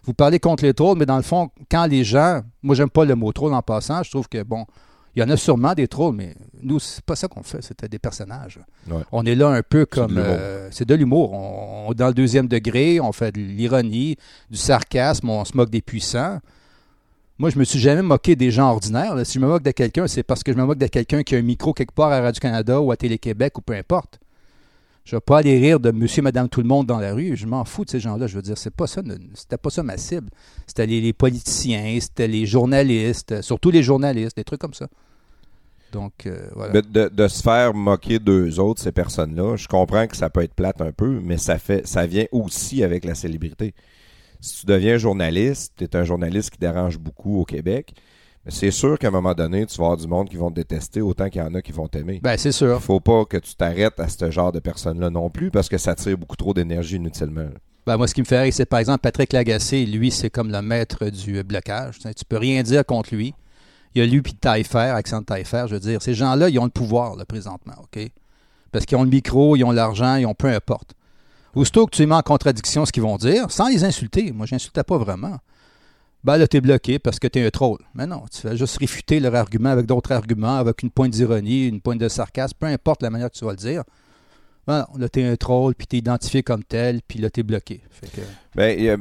vous 0.04 0.14
parlez 0.14 0.38
contre 0.40 0.64
les 0.64 0.74
trolls, 0.74 0.96
mais 0.98 1.06
dans 1.06 1.16
le 1.16 1.22
fond, 1.22 1.50
quand 1.70 1.86
les 1.86 2.04
gens. 2.04 2.40
Moi, 2.62 2.74
j'aime 2.74 2.90
pas 2.90 3.04
le 3.04 3.14
mot 3.14 3.32
troll 3.32 3.52
en 3.54 3.62
passant. 3.62 4.02
Je 4.02 4.10
trouve 4.10 4.28
que, 4.28 4.42
bon, 4.42 4.66
il 5.14 5.20
y 5.20 5.22
en 5.22 5.28
a 5.30 5.36
sûrement 5.36 5.74
des 5.74 5.88
trolls, 5.88 6.14
mais 6.14 6.34
nous, 6.62 6.78
c'est 6.78 7.04
pas 7.04 7.16
ça 7.16 7.28
qu'on 7.28 7.42
fait. 7.42 7.62
C'était 7.62 7.88
des 7.88 7.98
personnages. 7.98 8.58
Ouais. 8.90 9.02
On 9.12 9.24
est 9.26 9.34
là 9.34 9.48
un 9.48 9.62
peu 9.62 9.84
comme. 9.84 10.14
de 10.14 10.20
l'humour. 10.20 10.36
euh, 10.38 10.68
C'est 10.70 10.84
de 10.88 10.94
l'humour. 10.94 11.32
On, 11.32 11.84
on 11.88 11.92
est 11.92 11.96
dans 11.96 12.08
le 12.08 12.14
deuxième 12.14 12.48
degré, 12.48 12.98
on 13.00 13.12
fait 13.12 13.32
de 13.32 13.40
l'ironie, 13.40 14.16
du 14.50 14.56
sarcasme, 14.56 15.28
on 15.28 15.44
se 15.44 15.56
moque 15.56 15.70
des 15.70 15.82
puissants. 15.82 16.38
Moi, 17.38 17.50
je 17.50 17.58
me 17.58 17.64
suis 17.64 17.78
jamais 17.80 18.02
moqué 18.02 18.36
des 18.36 18.50
gens 18.50 18.70
ordinaires. 18.70 19.14
là. 19.16 19.24
Si 19.24 19.34
je 19.34 19.40
me 19.40 19.48
moque 19.48 19.62
de 19.62 19.70
quelqu'un, 19.72 20.06
c'est 20.06 20.22
parce 20.22 20.42
que 20.42 20.52
je 20.52 20.56
me 20.56 20.64
moque 20.64 20.78
de 20.78 20.86
quelqu'un 20.86 21.22
qui 21.22 21.34
a 21.34 21.38
un 21.38 21.42
micro 21.42 21.72
quelque 21.72 21.92
part 21.92 22.12
à 22.12 22.20
Radio-Canada 22.20 22.80
ou 22.80 22.92
à 22.92 22.96
Télé-Québec 22.96 23.58
ou 23.58 23.62
peu 23.62 23.74
importe. 23.74 24.20
Je 25.04 25.16
vais 25.16 25.20
pas 25.20 25.38
aller 25.38 25.58
rire 25.58 25.80
de 25.80 25.90
monsieur, 25.90 26.22
madame, 26.22 26.48
tout 26.48 26.60
le 26.60 26.68
monde 26.68 26.86
dans 26.86 27.00
la 27.00 27.12
rue. 27.12 27.36
Je 27.36 27.46
m'en 27.46 27.64
fous 27.64 27.84
de 27.84 27.90
ces 27.90 28.00
gens-là. 28.00 28.28
Je 28.28 28.36
veux 28.36 28.42
dire, 28.42 28.56
c'est 28.56 28.74
pas 28.74 28.86
ça, 28.86 29.02
c'était 29.34 29.56
pas 29.56 29.70
ça 29.70 29.82
ma 29.82 29.96
cible. 29.96 30.30
C'était 30.66 30.86
les, 30.86 31.12
politiciens, 31.12 31.98
c'était 32.00 32.28
les 32.28 32.46
journalistes, 32.46 33.42
surtout 33.42 33.70
les 33.70 33.82
journalistes, 33.82 34.36
des 34.36 34.44
trucs 34.44 34.60
comme 34.60 34.74
ça. 34.74 34.86
Donc, 35.92 36.26
euh, 36.26 36.48
voilà. 36.54 36.80
De 36.80 37.28
se 37.28 37.42
faire 37.42 37.74
moquer 37.74 38.18
d'eux 38.18 38.58
autres, 38.60 38.80
ces 38.80 38.92
personnes-là, 38.92 39.56
je 39.56 39.68
comprends 39.68 40.06
que 40.06 40.16
ça 40.16 40.30
peut 40.30 40.42
être 40.42 40.54
plate 40.54 40.80
un 40.80 40.92
peu, 40.92 41.20
mais 41.22 41.36
ça 41.36 41.58
fait 41.58 41.86
ça 41.86 42.06
vient 42.06 42.24
aussi 42.30 42.82
avec 42.82 43.04
la 43.04 43.14
célébrité. 43.14 43.74
Si 44.40 44.60
tu 44.60 44.66
deviens 44.66 44.98
journaliste, 44.98 45.74
tu 45.76 45.84
es 45.84 45.96
un 45.96 46.04
journaliste 46.04 46.50
qui 46.50 46.58
dérange 46.58 46.98
beaucoup 46.98 47.40
au 47.40 47.44
Québec, 47.44 47.92
mais 48.44 48.50
c'est 48.50 48.70
sûr 48.70 48.98
qu'à 48.98 49.08
un 49.08 49.12
moment 49.12 49.34
donné, 49.34 49.66
tu 49.66 49.78
vas 49.78 49.84
avoir 49.84 49.96
du 49.96 50.06
monde 50.08 50.28
qui 50.28 50.36
vont 50.36 50.50
te 50.50 50.56
détester 50.56 51.00
autant 51.00 51.28
qu'il 51.28 51.40
y 51.40 51.44
en 51.44 51.54
a 51.54 51.62
qui 51.62 51.72
vont 51.72 51.86
t'aimer. 51.88 52.20
Ben, 52.22 52.36
c'est 52.36 52.48
Il 52.50 52.52
sûr. 52.52 52.80
faut 52.82 53.00
pas 53.00 53.24
que 53.24 53.36
tu 53.36 53.54
t'arrêtes 53.54 53.98
à 54.00 54.08
ce 54.08 54.30
genre 54.30 54.52
de 54.52 54.58
personnes-là 54.58 55.10
non 55.10 55.30
plus 55.30 55.50
parce 55.50 55.68
que 55.68 55.78
ça 55.78 55.94
tire 55.94 56.18
beaucoup 56.18 56.36
trop 56.36 56.52
d'énergie 56.54 56.96
inutilement. 56.96 57.46
Ben, 57.86 57.96
moi, 57.96 58.06
ce 58.06 58.14
qui 58.14 58.20
me 58.20 58.26
fait 58.26 58.40
rire, 58.40 58.52
c'est 58.54 58.66
par 58.66 58.78
exemple 58.78 59.00
Patrick 59.00 59.32
Lagacé. 59.32 59.86
Lui, 59.86 60.10
c'est 60.10 60.30
comme 60.30 60.50
le 60.50 60.62
maître 60.62 61.08
du 61.08 61.38
euh, 61.38 61.42
blocage. 61.42 61.98
Tu 62.00 62.24
peux 62.28 62.36
rien 62.38 62.62
dire 62.62 62.84
contre 62.86 63.14
lui. 63.14 63.34
Il 63.94 64.00
y 64.00 64.02
a 64.02 64.06
lui 64.08 64.22
puis 64.22 64.34
Taillefer, 64.34 64.78
accent 64.94 65.20
de 65.20 65.26
Taillefer. 65.26 65.64
Je 65.68 65.74
veux 65.74 65.80
dire, 65.80 66.00
ces 66.00 66.14
gens-là, 66.14 66.48
ils 66.48 66.58
ont 66.58 66.64
le 66.64 66.70
pouvoir, 66.70 67.16
là, 67.16 67.24
présentement, 67.24 67.74
OK? 67.82 68.10
Parce 68.70 68.86
qu'ils 68.86 68.96
ont 68.96 69.02
le 69.02 69.10
micro, 69.10 69.54
ils 69.56 69.64
ont 69.64 69.70
l'argent, 69.70 70.16
ils 70.16 70.26
ont 70.26 70.34
peu 70.34 70.48
importe. 70.48 70.94
Aussitôt 71.54 71.86
que 71.86 71.94
tu 71.94 72.02
les 72.02 72.06
mets 72.06 72.14
en 72.14 72.22
contradiction 72.22 72.86
ce 72.86 72.92
qu'ils 72.92 73.02
vont 73.02 73.18
dire, 73.18 73.50
sans 73.50 73.68
les 73.68 73.84
insulter, 73.84 74.32
moi, 74.32 74.46
j'insultais 74.46 74.82
pas 74.84 74.96
vraiment. 74.96 75.36
Ben 76.24 76.36
là, 76.36 76.46
t'es 76.46 76.60
bloqué 76.60 76.98
parce 77.00 77.18
que 77.18 77.26
t'es 77.26 77.44
un 77.44 77.50
troll. 77.50 77.78
Mais 77.94 78.06
non, 78.06 78.22
tu 78.30 78.46
vas 78.46 78.54
juste 78.54 78.76
réfuter 78.78 79.18
leur 79.18 79.34
argument 79.34 79.70
avec 79.70 79.86
d'autres 79.86 80.12
arguments, 80.12 80.56
avec 80.56 80.82
une 80.82 80.90
pointe 80.90 81.10
d'ironie, 81.10 81.66
une 81.66 81.80
pointe 81.80 81.98
de 81.98 82.08
sarcasme, 82.08 82.56
peu 82.58 82.66
importe 82.66 83.02
la 83.02 83.10
manière 83.10 83.30
que 83.30 83.36
tu 83.36 83.44
vas 83.44 83.50
le 83.52 83.56
dire. 83.56 83.82
Ben 84.66 84.86
non, 84.92 84.98
là, 84.98 85.08
t'es 85.08 85.24
un 85.24 85.34
troll, 85.36 85.74
puis 85.74 85.88
t'es 85.88 85.96
identifié 85.98 86.44
comme 86.44 86.62
tel, 86.62 87.00
puis 87.06 87.18
là, 87.18 87.28
t'es 87.30 87.42
bloqué. 87.42 87.82
Fait 87.90 88.06
que... 88.06 88.20
Ben, 88.54 89.00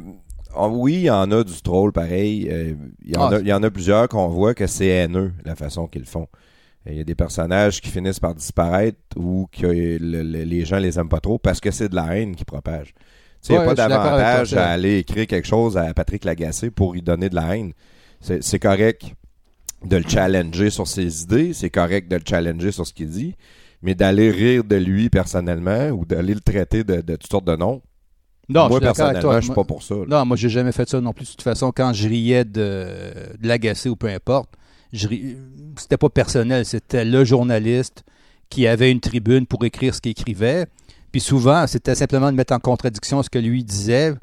ah 0.56 0.68
oui, 0.68 0.94
il 0.94 1.02
y 1.04 1.10
en 1.12 1.32
a 1.32 1.44
du 1.44 1.62
troll 1.62 1.92
pareil. 1.92 2.48
Euh, 2.50 2.74
Il 3.06 3.12
y, 3.12 3.18
en 3.18 3.30
Ah. 3.30 3.36
a- 3.36 3.40
il 3.40 3.48
y 3.48 3.54
en 3.54 3.62
a 3.62 3.70
plusieurs 3.70 4.08
qu'on 4.10 4.28
voit 4.30 4.56
que 4.56 4.66
c'est 4.66 4.88
haineux, 4.88 5.32
la 5.46 5.56
façon 5.56 5.86
qu'ils 5.88 6.02
le 6.02 6.08
font. 6.08 6.28
Il 6.88 6.96
y 6.96 7.00
a 7.00 7.04
des 7.04 7.14
personnages 7.14 7.80
qui 7.80 7.90
finissent 7.90 8.20
par 8.20 8.34
disparaître 8.34 8.98
ou 9.16 9.48
que 9.52 9.68
le- 9.68 9.98
le- 10.00 10.24
les 10.44 10.66
gens 10.66 10.80
les 10.80 10.98
aiment 10.98 11.10
pas 11.10 11.20
trop 11.20 11.38
parce 11.38 11.60
que 11.60 11.70
c'est 11.70 11.90
de 11.90 11.96
la 11.96 12.18
haine 12.18 12.36
qui 12.36 12.44
propage. 12.44 12.96
Il 13.50 13.54
n'y 13.54 13.58
a 13.58 13.62
pas 13.66 13.74
d'avantage 13.76 14.54
à 14.54 14.70
aller 14.70 14.98
écrire 15.00 15.26
quelque 15.28 15.48
chose 15.48 15.78
à 15.78 15.94
Patrick 15.94 16.26
Lagacé 16.26 16.70
pour 16.70 16.94
lui 16.94 17.02
donner 17.02 17.30
de 17.30 17.36
la 17.36 17.56
haine. 17.58 17.74
C'est 18.20 18.60
correct 18.60 19.14
de 19.84 19.98
le 19.98 20.04
challenger 20.08 20.70
sur 20.70 20.88
ses 20.88 21.24
idées, 21.24 21.54
c'est 21.54 21.72
correct 21.72 22.08
de 22.10 22.18
le 22.18 22.22
challenger 22.28 22.72
sur 22.72 22.86
ce 22.86 22.94
qu'il 22.94 23.10
dit, 23.10 23.36
mais 23.82 23.96
d'aller 23.96 24.30
rire 24.30 24.64
de 24.64 24.76
lui 24.76 25.10
personnellement 25.10 25.88
ou 25.90 26.06
d'aller 26.06 26.36
le 26.36 26.40
traiter 26.40 26.84
de, 26.84 27.02
de 27.02 27.16
toutes 27.16 27.32
sortes 27.32 27.46
de 27.46 27.56
noms, 27.56 27.82
Non, 28.48 28.70
moi 28.70 28.78
je 28.80 28.86
personnellement, 28.86 29.22
toi. 29.22 29.40
je 29.40 29.46
suis 29.46 29.56
pas 29.56 29.64
pour 29.64 29.82
ça. 29.82 29.96
là. 29.96 30.06
Non, 30.08 30.26
moi, 30.26 30.38
j'ai 30.38 30.50
jamais 30.50 30.72
fait 30.72 30.88
ça 30.88 31.02
non 31.02 31.14
plus. 31.14 31.26
De 31.26 31.32
toute 31.32 31.42
façon, 31.42 31.72
quand 31.76 31.94
je 31.94 32.08
riais 32.08 32.46
de, 32.46 32.86
de 33.40 33.48
l'agacé 33.48 33.90
ou 33.90 33.96
peu 33.96 34.08
importe, 34.08 34.52
ri- 34.94 35.36
c'était 35.78 35.98
pas 35.98 36.10
personnel. 36.10 36.64
C'était 36.66 37.04
le 37.06 37.24
journaliste 37.26 38.04
qui 38.50 38.68
avait 38.68 38.92
une 38.92 39.00
tribune 39.00 39.48
pour 39.48 39.66
écrire 39.66 39.96
ce 39.96 40.02
qu'il 40.02 40.12
écrivait. 40.12 40.68
Puis 41.12 41.22
souvent, 41.22 41.68
c'était 41.68 41.96
simplement 41.96 42.32
de 42.32 42.38
mettre 42.38 42.54
en 42.54 42.60
contradiction 42.60 43.22
ce 43.22 43.30
que 43.30 43.40
lui 43.40 43.64
disait. 43.64 44.14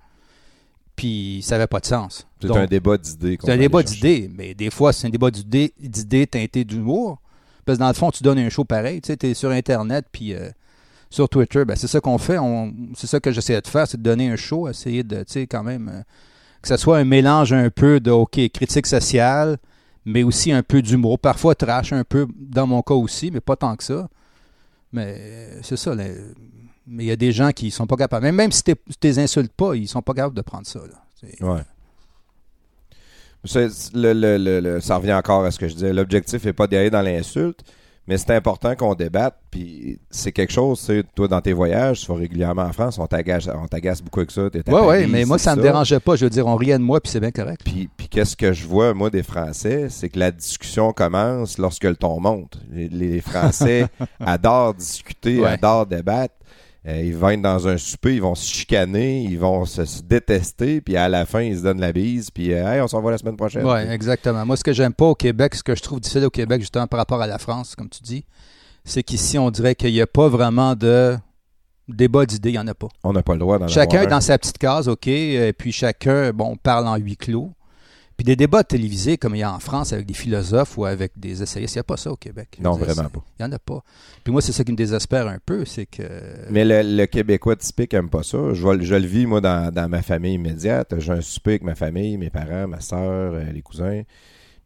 Puis 0.96 1.40
ça 1.44 1.54
n'avait 1.54 1.66
pas 1.66 1.80
de 1.80 1.86
sens. 1.86 2.26
C'est 2.40 2.50
un 2.50 2.66
débat 2.66 2.98
d'idées. 2.98 3.38
c'est 3.40 3.52
un 3.52 3.56
débat 3.56 3.82
d'idées, 3.82 4.30
mais 4.34 4.54
des 4.54 4.70
fois, 4.70 4.92
c'est 4.92 5.06
un 5.06 5.10
débat 5.10 5.30
d'idées 5.30 6.26
teinté 6.26 6.64
d'humour. 6.64 7.20
Parce 7.64 7.78
que 7.78 7.82
dans 7.82 7.88
le 7.88 7.94
fond, 7.94 8.10
tu 8.10 8.22
donnes 8.22 8.38
un 8.38 8.48
show 8.48 8.64
pareil. 8.64 9.00
Tu 9.00 9.12
sais, 9.12 9.28
es 9.28 9.34
sur 9.34 9.50
Internet, 9.50 10.06
puis 10.10 10.34
euh, 10.34 10.48
sur 11.10 11.28
Twitter, 11.28 11.64
ben, 11.64 11.76
c'est 11.76 11.86
ça 11.86 12.00
qu'on 12.00 12.18
fait. 12.18 12.38
On, 12.38 12.72
c'est 12.96 13.06
ça 13.06 13.20
que 13.20 13.30
j'essayais 13.30 13.60
de 13.60 13.66
faire, 13.66 13.86
c'est 13.86 13.98
de 13.98 14.02
donner 14.02 14.30
un 14.30 14.36
show, 14.36 14.68
essayer 14.68 15.02
de, 15.02 15.18
tu 15.18 15.24
sais, 15.32 15.46
quand 15.46 15.62
même, 15.62 15.88
euh, 15.88 16.02
que 16.62 16.68
ça 16.68 16.76
soit 16.76 16.98
un 16.98 17.04
mélange 17.04 17.52
un 17.52 17.70
peu 17.70 18.00
de, 18.00 18.10
OK, 18.10 18.40
critique 18.52 18.86
sociale, 18.86 19.58
mais 20.04 20.22
aussi 20.22 20.50
un 20.50 20.62
peu 20.62 20.82
d'humour. 20.82 21.18
Parfois 21.18 21.54
trash, 21.54 21.92
un 21.92 22.04
peu, 22.04 22.26
dans 22.36 22.66
mon 22.66 22.82
cas 22.82 22.94
aussi, 22.94 23.30
mais 23.30 23.40
pas 23.40 23.56
tant 23.56 23.76
que 23.76 23.84
ça. 23.84 24.08
Mais 24.92 25.16
euh, 25.18 25.60
c'est 25.62 25.76
ça. 25.76 25.94
Mais 26.88 27.04
il 27.04 27.06
y 27.08 27.12
a 27.12 27.16
des 27.16 27.32
gens 27.32 27.50
qui 27.52 27.70
sont 27.70 27.86
pas 27.86 27.96
capables. 27.96 28.24
Même, 28.24 28.34
même 28.36 28.52
si 28.52 28.62
tu 28.64 28.74
les 29.02 29.18
insultes 29.18 29.52
pas, 29.52 29.74
ils 29.74 29.86
sont 29.88 30.02
pas 30.02 30.14
capables 30.14 30.34
de 30.36 30.42
prendre 30.42 30.66
ça. 30.66 30.80
là. 30.80 31.02
C'est- 31.20 31.42
Ouais. 31.42 31.60
C'est- 33.44 33.94
le- 33.94 34.12
le- 34.12 34.36
le- 34.36 34.60
le- 34.60 34.80
ça 34.80 34.96
revient 34.96 35.14
encore 35.14 35.44
à 35.44 35.50
ce 35.50 35.58
que 35.58 35.68
je 35.68 35.74
disais. 35.74 35.92
L'objectif 35.92 36.44
n'est 36.44 36.52
pas 36.52 36.66
d'aller 36.66 36.90
dans 36.90 37.02
l'insulte, 37.02 37.60
mais 38.06 38.18
c'est 38.18 38.34
important 38.34 38.74
qu'on 38.74 38.94
débatte. 38.94 39.36
Puis 39.50 39.98
c'est 40.10 40.32
quelque 40.32 40.52
chose, 40.52 40.82
tu 40.84 41.04
toi, 41.14 41.28
dans 41.28 41.40
tes 41.40 41.52
voyages, 41.52 42.00
tu 42.00 42.06
vas 42.08 42.18
régulièrement 42.18 42.62
en 42.62 42.72
France, 42.72 42.98
on 42.98 43.06
t'agace, 43.06 43.48
on 43.54 43.66
t'agace 43.68 44.02
beaucoup 44.02 44.20
avec 44.20 44.32
ça. 44.32 44.48
Oui, 44.66 44.80
oui, 44.86 45.06
mais 45.06 45.24
moi, 45.24 45.38
ça 45.38 45.54
me 45.54 45.62
dérangeait 45.62 46.00
pas. 46.00 46.16
Je 46.16 46.24
veux 46.24 46.30
dire, 46.30 46.46
on 46.46 46.56
riait 46.56 46.78
de 46.78 46.82
moi, 46.82 47.00
puis 47.00 47.12
c'est 47.12 47.20
bien 47.20 47.30
correct. 47.30 47.60
Puis, 47.64 47.88
puis 47.96 48.08
qu'est-ce 48.08 48.36
que 48.36 48.52
je 48.52 48.66
vois, 48.66 48.92
moi, 48.92 49.08
des 49.08 49.22
Français, 49.22 49.86
c'est 49.88 50.08
que 50.08 50.18
la 50.18 50.32
discussion 50.32 50.92
commence 50.92 51.58
lorsque 51.58 51.84
le 51.84 51.96
ton 51.96 52.18
monte. 52.20 52.58
Les, 52.72 52.88
les 52.88 53.20
Français 53.20 53.86
adorent 54.20 54.74
discuter, 54.74 55.38
Ouais. 55.40 55.50
adorent 55.50 55.86
débattre. 55.86 56.34
Euh, 56.88 57.02
ils 57.02 57.14
vont 57.14 57.28
être 57.28 57.42
dans 57.42 57.68
un 57.68 57.76
souper, 57.76 58.14
ils 58.14 58.22
vont 58.22 58.34
se 58.34 58.50
chicaner, 58.50 59.20
ils 59.20 59.38
vont 59.38 59.66
se, 59.66 59.84
se 59.84 60.00
détester, 60.02 60.80
puis 60.80 60.96
à 60.96 61.08
la 61.10 61.26
fin, 61.26 61.42
ils 61.42 61.58
se 61.58 61.62
donnent 61.62 61.80
la 61.80 61.92
bise, 61.92 62.30
puis 62.30 62.54
euh, 62.54 62.66
hey, 62.66 62.80
on 62.80 62.88
s'en 62.88 63.02
va 63.02 63.10
la 63.10 63.18
semaine 63.18 63.36
prochaine. 63.36 63.66
Oui, 63.66 63.80
exactement. 63.90 64.46
Moi, 64.46 64.56
ce 64.56 64.64
que 64.64 64.72
j'aime 64.72 64.94
pas 64.94 65.04
au 65.04 65.14
Québec, 65.14 65.54
ce 65.54 65.62
que 65.62 65.74
je 65.74 65.82
trouve 65.82 66.00
difficile 66.00 66.24
au 66.24 66.30
Québec, 66.30 66.60
justement, 66.62 66.86
par 66.86 66.98
rapport 66.98 67.20
à 67.20 67.26
la 67.26 67.36
France, 67.38 67.74
comme 67.76 67.90
tu 67.90 68.02
dis, 68.02 68.24
c'est 68.84 69.02
qu'ici, 69.02 69.38
on 69.38 69.50
dirait 69.50 69.74
qu'il 69.74 69.92
n'y 69.92 70.00
a 70.00 70.06
pas 70.06 70.28
vraiment 70.28 70.74
de 70.74 71.16
débat 71.88 72.24
d'idées. 72.24 72.50
Il 72.50 72.52
n'y 72.52 72.58
en 72.58 72.66
a 72.66 72.74
pas. 72.74 72.88
On 73.04 73.12
n'a 73.12 73.22
pas 73.22 73.34
le 73.34 73.40
droit 73.40 73.58
d'en 73.58 73.68
Chacun 73.68 74.02
est 74.02 74.06
un. 74.06 74.10
dans 74.10 74.20
sa 74.22 74.38
petite 74.38 74.56
case, 74.56 74.88
OK, 74.88 75.08
et 75.08 75.52
puis 75.52 75.72
chacun, 75.72 76.32
bon, 76.32 76.56
parle 76.56 76.88
en 76.88 76.96
huis 76.96 77.18
clos. 77.18 77.50
Puis 78.18 78.24
des 78.24 78.34
débats 78.34 78.64
télévisés, 78.64 79.16
comme 79.16 79.36
il 79.36 79.38
y 79.38 79.42
a 79.44 79.54
en 79.54 79.60
France 79.60 79.92
avec 79.92 80.04
des 80.04 80.12
philosophes 80.12 80.76
ou 80.76 80.84
avec 80.84 81.12
des 81.16 81.40
essayistes, 81.40 81.76
il 81.76 81.78
n'y 81.78 81.82
a 81.82 81.84
pas 81.84 81.96
ça 81.96 82.10
au 82.10 82.16
Québec. 82.16 82.58
Non, 82.60 82.76
dire, 82.76 82.84
vraiment 82.86 83.08
pas. 83.08 83.24
Il 83.38 83.44
n'y 83.44 83.48
en 83.48 83.52
a 83.54 83.60
pas. 83.60 83.84
Puis 84.24 84.32
moi, 84.32 84.42
c'est 84.42 84.50
ça 84.50 84.64
qui 84.64 84.72
me 84.72 84.76
désespère 84.76 85.28
un 85.28 85.38
peu, 85.38 85.64
c'est 85.64 85.86
que... 85.86 86.02
Mais 86.50 86.64
le, 86.64 86.82
le 86.82 87.06
Québécois 87.06 87.54
typique 87.54 87.94
aime 87.94 88.10
pas 88.10 88.24
ça. 88.24 88.54
Je, 88.54 88.80
je 88.80 88.94
le 88.96 89.06
vis, 89.06 89.24
moi, 89.26 89.40
dans, 89.40 89.72
dans 89.72 89.88
ma 89.88 90.02
famille 90.02 90.34
immédiate. 90.34 90.98
J'ai 90.98 91.12
un 91.12 91.20
souper 91.20 91.50
avec 91.52 91.62
ma 91.62 91.76
famille, 91.76 92.18
mes 92.18 92.28
parents, 92.28 92.66
ma 92.66 92.80
soeur, 92.80 93.34
les 93.54 93.62
cousins. 93.62 94.02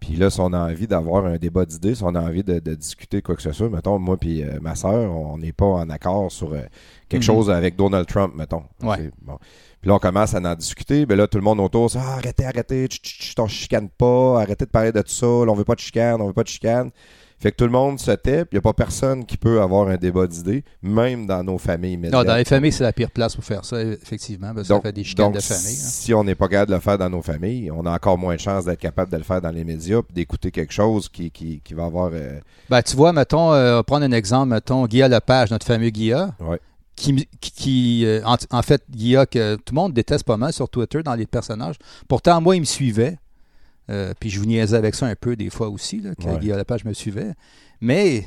Puis 0.05 0.17
là, 0.17 0.31
si 0.31 0.41
on 0.41 0.53
a 0.53 0.59
envie 0.59 0.89
d'avoir 0.89 1.27
un 1.27 1.37
débat 1.37 1.65
d'idées, 1.65 1.95
si 1.95 2.03
on 2.03 2.13
a 2.17 2.21
envie 2.21 2.43
de, 2.43 2.59
de 2.59 2.75
discuter 2.75 3.23
quoi 3.23 3.37
que 3.37 3.43
ce 3.43 3.53
soit, 3.53 3.71
mettons, 3.71 4.01
moi 4.01 4.17
puis 4.17 4.43
euh, 4.43 4.59
ma 4.61 4.75
soeur, 4.75 5.15
on 5.17 5.39
n'est 5.39 5.53
pas 5.53 5.65
en 5.67 5.89
accord 5.91 6.33
sur 6.33 6.53
euh, 6.55 6.63
quelque 7.09 7.21
Mhm. 7.23 7.27
chose 7.27 7.51
avec 7.51 7.77
Donald 7.77 8.09
Trump, 8.09 8.35
mettons. 8.35 8.65
Ouais. 8.83 9.13
Bon. 9.23 9.39
Puis 9.81 9.89
là, 9.89 9.95
on 9.95 9.99
commence 10.01 10.35
à 10.35 10.39
en 10.41 10.55
discuter. 10.57 11.07
Ben 11.07 11.17
là, 11.17 11.29
tout 11.29 11.39
le 11.39 11.45
monde 11.45 11.61
autour, 11.61 11.89
c'est 11.89 11.99
ah, 11.99 12.15
arrêtez, 12.17 12.45
arrêtez, 12.45 12.87
tch, 12.89 13.01
tch, 13.01 13.19
tch, 13.21 13.35
on 13.39 13.47
chicane 13.47 13.89
pas, 13.91 14.41
arrêtez 14.43 14.65
de 14.65 14.71
parler 14.71 14.91
de 14.91 15.03
tout 15.03 15.09
ça, 15.13 15.27
là, 15.27 15.47
on 15.49 15.55
veut 15.55 15.63
pas 15.65 15.77
de 15.77 15.81
chicane, 15.81 16.21
on 16.21 16.27
veut 16.27 16.33
pas 16.33 16.43
de 16.43 16.49
chicane. 16.49 16.91
Fait 17.43 17.51
que 17.51 17.57
tout 17.57 17.65
le 17.65 17.71
monde 17.73 17.99
se 17.99 18.13
tait, 18.13 18.45
puis 18.45 18.51
il 18.53 18.55
n'y 18.55 18.59
a 18.59 18.63
pas 18.63 18.73
personne 18.73 19.27
qui 19.27 19.37
peut 19.37 19.61
avoir 19.61 19.89
un 19.89 19.97
débat 19.97 20.29
d'idées, 20.29 20.63
même 20.81 21.27
dans 21.27 21.43
nos 21.43 21.59
familles 21.59 21.95
immédiates. 21.95 22.13
Non, 22.21 22.23
dans 22.25 22.37
les 22.37 22.45
familles, 22.45 22.71
c'est 22.71 22.85
la 22.85 22.93
pire 22.93 23.11
place 23.11 23.35
pour 23.35 23.43
faire 23.45 23.65
ça, 23.65 23.83
effectivement, 23.83 24.55
parce 24.55 24.69
que 24.69 24.75
ça 24.75 24.81
fait 24.81 24.93
des 24.93 25.03
chicanes 25.03 25.27
donc, 25.33 25.35
de 25.35 25.41
famille. 25.41 25.65
hein. 25.65 25.89
si 25.89 26.15
on 26.15 26.23
n'est 26.23 26.37
pas 26.37 26.47
capable 26.47 26.71
de 26.71 26.75
le 26.77 26.81
faire 26.81 26.99
dans 26.99 27.11
nos 27.11 27.21
familles, 27.21 27.69
on 27.73 27.85
a 27.85 27.93
encore 27.93 28.17
moins 28.17 28.37
de 28.37 28.41
chances 28.41 28.67
d'être 28.67 28.79
capable 28.79 29.11
de 29.11 29.17
le 29.17 29.25
faire 29.25 29.41
dans 29.41 29.51
les 29.51 29.65
médias, 29.65 30.03
d'écouter 30.15 30.53
quelque 30.53 30.73
chose 30.73 31.09
qui, 31.09 31.33
qui, 31.33 31.61
qui 31.65 31.75
va 31.75 31.87
avoir... 31.87 32.11
euh, 32.15 32.39
Ben, 32.71 32.81
tu 32.81 32.95
vois, 32.95 33.13
mettons, 33.13 33.53
euh, 33.53 33.73
on 33.73 33.77
va 33.79 33.83
prendre 33.83 34.05
un 34.05 34.13
exemple, 34.13 34.51
mettons, 34.51 34.87
Guilla 34.87 35.09
Lepage, 35.09 35.51
notre 35.51 35.67
fameux 35.67 35.91
Guilla, 35.91 36.37
Ouais. 36.39 36.61
qui, 36.95 37.27
qui- 37.41 38.05
euh, 38.07 38.21
en, 38.25 38.37
en 38.53 38.63
fait, 38.63 38.85
Guilla, 38.89 39.27
que 39.27 39.57
tout 39.57 39.75
le 39.75 39.81
monde 39.81 39.93
déteste 39.93 40.23
pas 40.25 40.37
mal 40.37 40.53
sur 40.53 40.69
Twitter 40.69 41.03
dans 41.03 41.15
les 41.17 41.27
personnages. 41.27 41.75
Pourtant, 42.07 42.41
moi, 42.41 42.55
il 42.55 42.61
me 42.61 42.67
suivait. 42.67 43.19
Euh, 43.93 44.15
puis 44.19 44.31
je 44.31 44.39
vous 44.41 44.47
niaisais 44.47 44.77
avec 44.77 44.95
ça 44.95 45.07
un 45.07 45.15
peu 45.15 45.37
des 45.37 45.51
fois 45.51 45.69
aussi, 45.69 46.01
là, 46.01 46.15
que 46.15 46.25
Ouais. 46.25 46.39
Guilla 46.39 46.57
Lepage 46.57 46.85
me 46.85 46.93
suivait. 46.93 47.35
Mais 47.81 48.25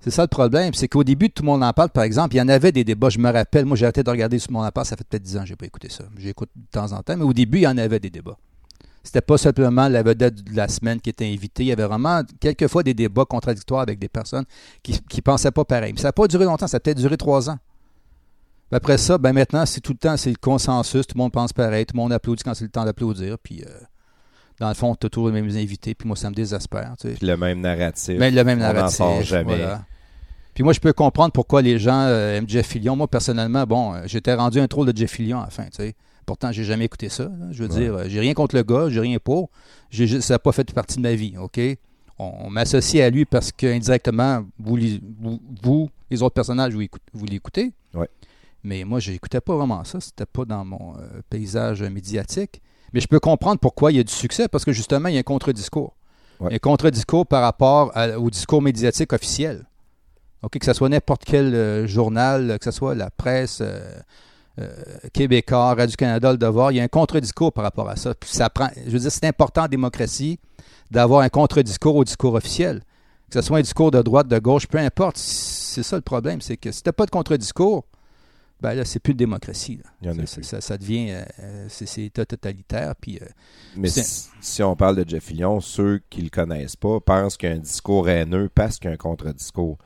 c'est 0.00 0.10
ça 0.10 0.22
le 0.22 0.28
problème, 0.28 0.72
c'est 0.72 0.88
qu'au 0.88 1.04
début, 1.04 1.28
tout 1.30 1.42
le 1.42 1.46
monde 1.46 1.62
en 1.62 1.72
parle, 1.72 1.90
par 1.90 2.04
exemple, 2.04 2.34
il 2.34 2.38
y 2.38 2.40
en 2.40 2.48
avait 2.48 2.72
des 2.72 2.84
débats, 2.84 3.10
je 3.10 3.18
me 3.18 3.30
rappelle, 3.30 3.66
moi 3.66 3.76
j'ai 3.76 3.84
arrêté 3.84 4.02
de 4.02 4.10
regarder 4.10 4.38
sur 4.38 4.50
mon 4.50 4.62
appart, 4.62 4.86
ça 4.86 4.96
fait 4.96 5.04
peut-être 5.06 5.22
10 5.22 5.36
ans 5.36 5.40
que 5.42 5.46
j'ai 5.48 5.56
pas 5.56 5.66
écouté 5.66 5.90
ça. 5.90 6.04
J'écoute 6.16 6.48
de 6.56 6.62
temps 6.70 6.92
en 6.92 7.02
temps, 7.02 7.16
mais 7.16 7.24
au 7.24 7.34
début, 7.34 7.58
il 7.58 7.62
y 7.62 7.66
en 7.66 7.76
avait 7.76 8.00
des 8.00 8.08
débats. 8.10 8.38
C'était 9.02 9.20
pas 9.20 9.36
simplement 9.38 9.88
la 9.88 10.02
vedette 10.02 10.42
de 10.42 10.56
la 10.56 10.68
semaine 10.68 11.00
qui 11.00 11.10
était 11.10 11.26
invitée, 11.26 11.64
il 11.64 11.66
y 11.66 11.72
avait 11.72 11.84
vraiment 11.84 12.22
quelquefois 12.38 12.82
des 12.82 12.94
débats 12.94 13.24
contradictoires 13.24 13.80
avec 13.80 13.98
des 13.98 14.08
personnes 14.08 14.44
qui 14.82 14.92
ne 14.92 15.20
pensaient 15.20 15.50
pas 15.50 15.64
pareil. 15.64 15.92
Mais 15.92 16.00
ça 16.00 16.08
n'a 16.08 16.12
pas 16.12 16.28
duré 16.28 16.44
longtemps, 16.44 16.66
ça 16.66 16.78
a 16.78 16.80
peut-être 16.80 16.98
duré 16.98 17.16
trois 17.16 17.50
ans. 17.50 17.58
Après 18.72 18.98
ça, 18.98 19.18
ben 19.18 19.32
maintenant, 19.32 19.66
c'est 19.66 19.80
tout 19.80 19.92
le 19.92 19.98
temps, 19.98 20.16
c'est 20.16 20.30
le 20.30 20.36
consensus, 20.36 21.06
tout 21.06 21.16
le 21.16 21.22
monde 21.22 21.32
pense 21.32 21.52
pareil, 21.52 21.84
tout 21.86 21.96
le 21.96 22.00
monde 22.00 22.12
applaudit 22.12 22.42
quand 22.44 22.54
c'est 22.54 22.64
le 22.64 22.70
temps 22.70 22.84
d'applaudir, 22.84 23.36
puis 23.38 23.64
euh, 23.66 23.80
dans 24.60 24.68
le 24.68 24.74
fond, 24.74 24.94
tu 24.94 25.06
as 25.06 25.10
toujours 25.10 25.30
les 25.30 25.40
mêmes 25.42 25.56
invités, 25.56 25.94
puis 25.94 26.06
moi, 26.06 26.16
ça 26.16 26.30
me 26.30 26.34
désespère. 26.34 26.94
tu 27.00 27.08
sais. 27.08 27.14
puis 27.14 27.26
le 27.26 27.36
même 27.36 27.60
narratif. 27.60 28.16
Mais 28.18 28.30
le 28.30 28.44
même 28.44 28.58
On 28.58 28.62
narratif. 28.62 28.98
sort 28.98 29.22
jamais. 29.22 29.56
voilà. 29.56 29.84
Puis 30.54 30.62
moi, 30.64 30.72
je 30.72 30.80
peux 30.80 30.92
comprendre 30.92 31.32
pourquoi 31.32 31.62
les 31.62 31.78
gens 31.78 32.02
euh, 32.02 32.36
aiment 32.36 32.48
Jeff 32.48 32.66
Fillion. 32.68 32.94
Moi, 32.94 33.08
personnellement, 33.08 33.64
bon, 33.64 33.94
euh, 33.94 34.02
j'étais 34.06 34.34
rendu 34.34 34.60
un 34.60 34.68
troll 34.68 34.92
de 34.92 34.96
Jeff 34.96 35.12
Fillion 35.12 35.38
à 35.40 35.44
la 35.44 35.50
fin, 35.50 35.64
tu 35.64 35.70
sais. 35.76 35.94
Pourtant, 36.26 36.52
j'ai 36.52 36.64
jamais 36.64 36.84
écouté 36.84 37.08
ça. 37.08 37.24
là. 37.24 37.30
Je 37.50 37.62
veux 37.64 37.70
Ouais. 37.70 37.80
dire, 37.80 37.94
euh, 37.94 38.04
j'ai 38.06 38.20
rien 38.20 38.34
contre 38.34 38.54
le 38.54 38.62
gars, 38.62 38.88
j'ai 38.90 39.00
rien 39.00 39.18
pour. 39.18 39.48
J'ai 39.90 40.20
ça 40.20 40.34
n'a 40.34 40.38
pas 40.38 40.52
fait 40.52 40.70
partie 40.72 40.96
de 40.98 41.02
ma 41.02 41.14
vie, 41.14 41.34
OK? 41.38 41.58
On, 42.18 42.32
on 42.46 42.50
m'associe 42.50 43.02
à 43.02 43.08
lui 43.10 43.24
parce 43.24 43.50
qu'indirectement, 43.52 44.44
vous, 44.58 44.76
li- 44.76 45.02
vous, 45.20 45.40
vous, 45.62 45.88
les 46.10 46.22
autres 46.22 46.34
personnages, 46.34 46.74
vous, 46.74 46.82
écoute- 46.82 47.00
vous 47.14 47.24
l'écoutez. 47.24 47.72
Ouais. 47.94 48.08
Mais 48.62 48.84
moi, 48.84 49.00
je 49.00 49.12
n'écoutais 49.12 49.40
pas 49.40 49.56
vraiment 49.56 49.82
ça. 49.84 50.00
C'était 50.00 50.26
pas 50.26 50.44
dans 50.44 50.64
mon 50.66 50.94
euh, 50.98 51.22
paysage 51.30 51.82
médiatique. 51.82 52.60
Mais 52.92 53.00
je 53.00 53.08
peux 53.08 53.20
comprendre 53.20 53.58
pourquoi 53.60 53.92
il 53.92 53.96
y 53.96 54.00
a 54.00 54.02
du 54.04 54.12
succès, 54.12 54.48
parce 54.48 54.64
que 54.64 54.72
justement, 54.72 55.08
il 55.08 55.14
y 55.14 55.16
a 55.16 55.20
un 55.20 55.24
contre-discours. 55.24 55.94
Ouais. 56.40 56.48
Il 56.48 56.52
y 56.52 56.54
a 56.54 56.56
un 56.56 56.58
contre-discours 56.58 57.26
par 57.26 57.42
rapport 57.42 57.92
à- 57.94 58.18
au 58.18 58.30
discours 58.30 58.62
médiatique 58.62 59.12
officiel. 59.12 59.64
OK, 60.42 60.58
que 60.58 60.64
ce 60.64 60.72
soit 60.72 60.88
n'importe 60.88 61.22
quel 61.24 61.54
euh, 61.54 61.86
journal, 61.86 62.58
que 62.58 62.64
ce 62.64 62.70
soit 62.70 62.94
la 62.94 63.10
presse 63.10 63.58
euh, 63.60 63.80
euh, 64.58 64.68
québécois, 65.12 65.74
Radio-Canada, 65.74 66.32
Le 66.32 66.38
Devoir, 66.38 66.72
il 66.72 66.76
y 66.76 66.80
a 66.80 66.82
un 66.82 66.88
contre-discours 66.88 67.52
par 67.52 67.62
rapport 67.64 67.88
à 67.90 67.96
ça. 67.96 68.14
Puis 68.14 68.30
ça 68.30 68.48
prend, 68.48 68.68
je 68.86 68.90
veux 68.90 68.98
dire, 68.98 69.12
c'est 69.12 69.26
important 69.26 69.64
en 69.64 69.68
démocratie 69.68 70.38
d'avoir 70.90 71.20
un 71.20 71.28
contre-discours 71.28 71.94
au 71.96 72.04
discours 72.04 72.34
officiel. 72.34 72.82
Que 73.30 73.40
ce 73.40 73.46
soit 73.46 73.58
un 73.58 73.62
discours 73.62 73.90
de 73.92 74.02
droite, 74.02 74.26
de 74.26 74.38
gauche, 74.38 74.66
peu 74.66 74.78
importe. 74.78 75.16
C'est 75.18 75.82
ça 75.84 75.94
le 75.96 76.02
problème, 76.02 76.40
c'est 76.40 76.56
que 76.56 76.72
si 76.72 76.82
t'as 76.82 76.92
pas 76.92 77.06
de 77.06 77.10
contre-discours, 77.10 77.84
ben 78.62 78.74
là, 78.74 78.84
c'est 78.84 78.98
plus 79.00 79.14
de 79.14 79.18
démocratie. 79.18 79.80
là. 80.02 80.12
Ça, 80.12 80.18
plus. 80.18 80.42
ça- 80.44 80.60
ça 80.60 80.76
devient, 80.78 81.10
euh, 81.12 81.22
euh, 81.40 81.66
c'est 81.68 82.10
totalitaire. 82.12 82.94
Puis, 83.00 83.18
euh, 83.20 83.26
Mais 83.76 83.88
si, 83.88 84.28
si 84.40 84.62
on 84.62 84.76
parle 84.76 84.96
de 85.02 85.08
Jeff 85.08 85.24
Fillion, 85.24 85.60
ceux 85.60 86.00
qui 86.10 86.22
le 86.22 86.28
connaissent 86.30 86.76
pas 86.76 87.00
pensent 87.00 87.36
qu'il 87.36 87.48
y 87.48 87.52
a 87.52 87.56
un 87.56 87.58
discours 87.58 88.08
haineux 88.08 88.50
parce 88.54 88.78
qu'il 88.78 88.88
y 88.88 88.90
a 88.90 88.94
un 88.94 88.98
contre-discours. 88.98 89.78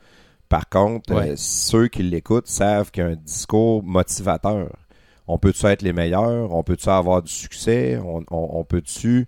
Par 0.49 0.69
contre, 0.69 1.13
Ouais. 1.13 1.31
euh, 1.31 1.33
ceux 1.37 1.87
qui 1.87 2.03
l'écoutent 2.03 2.47
savent 2.47 2.91
qu'il 2.91 3.03
y 3.03 3.05
a 3.05 3.09
un 3.09 3.15
discours 3.15 3.81
motivateur. 3.83 4.75
On 5.27 5.39
peut-tu 5.39 5.65
être 5.65 5.81
les 5.81 5.93
meilleurs? 5.93 6.53
On 6.53 6.61
peut-tu 6.63 6.87
avoir 6.89 7.23
du 7.23 7.31
succès? 7.31 7.97
On, 7.97 8.19
on- 8.29 8.59
on 8.59 8.63
peut-tu 8.63 9.25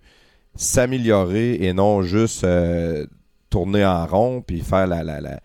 s'améliorer 0.54 1.54
et 1.64 1.72
non 1.72 2.02
juste 2.02 2.46
tourner 3.50 3.84
en 3.84 4.06
rond 4.06 4.42
puis 4.42 4.60
faire 4.60 4.86
la, 4.86 5.02
la, 5.02 5.20
la, 5.20 5.40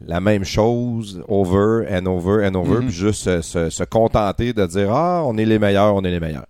la 0.00 0.20
même 0.20 0.44
chose 0.44 1.22
over 1.28 1.86
and 1.90 2.06
over 2.06 2.46
and 2.46 2.54
over 2.54 2.76
Mhm. 2.76 2.86
puis 2.86 2.92
juste 2.94 3.22
se, 3.24 3.42
se- 3.42 3.70
se 3.70 3.84
contenter 3.84 4.52
de 4.52 4.64
dire 4.66 4.92
Ah, 4.92 5.22
on 5.24 5.36
est 5.38 5.44
les 5.44 5.58
meilleurs, 5.58 5.94
on 5.94 6.02
est 6.04 6.10
les 6.10 6.20
meilleurs. 6.20 6.46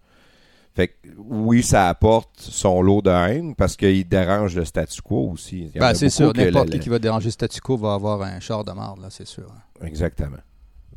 Fait 0.74 0.88
que 0.88 0.94
oui, 1.18 1.62
ça 1.64 1.88
apporte 1.88 2.30
son 2.38 2.82
lot 2.82 3.02
de 3.02 3.10
haine 3.10 3.54
parce 3.56 3.76
qu'il 3.76 4.06
dérange 4.08 4.54
le 4.54 4.64
statu 4.64 5.02
quo 5.02 5.30
aussi. 5.32 5.72
Ben, 5.74 5.92
c'est 5.94 6.08
sûr, 6.10 6.32
n'importe 6.34 6.70
qui 6.70 6.78
qui 6.78 6.88
va 6.88 6.98
déranger 7.00 7.26
le 7.26 7.30
statu 7.32 7.60
quo 7.60 7.76
va 7.76 7.94
avoir 7.94 8.22
un 8.22 8.38
char 8.38 8.64
de 8.64 8.70
marde, 8.72 9.00
là, 9.00 9.08
c'est 9.10 9.26
sûr. 9.26 9.50
hein. 9.50 9.84
Exactement. 9.86 10.36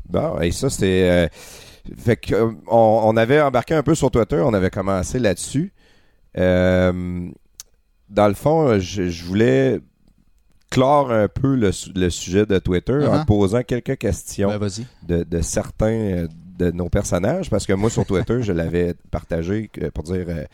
Bon, 0.08 0.40
et 0.40 0.52
ça, 0.52 0.70
c'était. 0.70 1.10
euh, 1.10 1.28
fait 1.98 2.18
que, 2.18 2.36
euh, 2.36 2.52
on, 2.68 3.02
on 3.06 3.18
avait 3.18 3.42
embarqué 3.42 3.74
un 3.74 3.82
peu 3.82 3.96
sur 3.96 4.12
Twitter, 4.12 4.40
on 4.46 4.54
avait 4.54 4.70
commencé 4.70 5.18
là-dessus. 5.18 5.74
Euh, 6.38 7.30
dans 8.10 8.28
le 8.28 8.34
fond, 8.34 8.78
je, 8.80 9.10
je 9.10 9.24
voulais 9.26 9.80
clore 10.72 11.12
un 11.12 11.28
peu 11.28 11.56
le, 11.56 11.72
su- 11.72 11.92
le 11.96 12.10
sujet 12.10 12.46
de 12.48 12.58
Twitter 12.58 12.94
en 13.06 13.18
Uh-huh. 13.18 13.26
posant 13.26 13.62
quelques 13.62 13.98
questions 13.98 14.50
Ben, 14.58 14.68
de, 15.08 15.24
de 15.24 15.42
certains 15.42 15.86
euh, 15.92 16.28
de 16.58 16.72
nos 16.72 16.90
personnages, 16.90 17.50
parce 17.50 17.66
que 17.68 17.74
moi, 17.74 17.90
sur 17.90 18.06
Twitter, 18.06 18.42
je 18.42 18.54
l'avais 18.54 18.96
partagé 19.12 19.70
pour 19.94 20.04
dire 20.06 20.26
euh, 20.28 20.46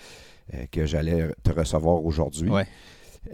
euh, 0.54 0.58
que 0.72 0.86
j'allais 0.86 1.30
te 1.44 1.52
recevoir 1.52 2.04
aujourd'hui. 2.04 2.50
Ouais. 2.50 2.66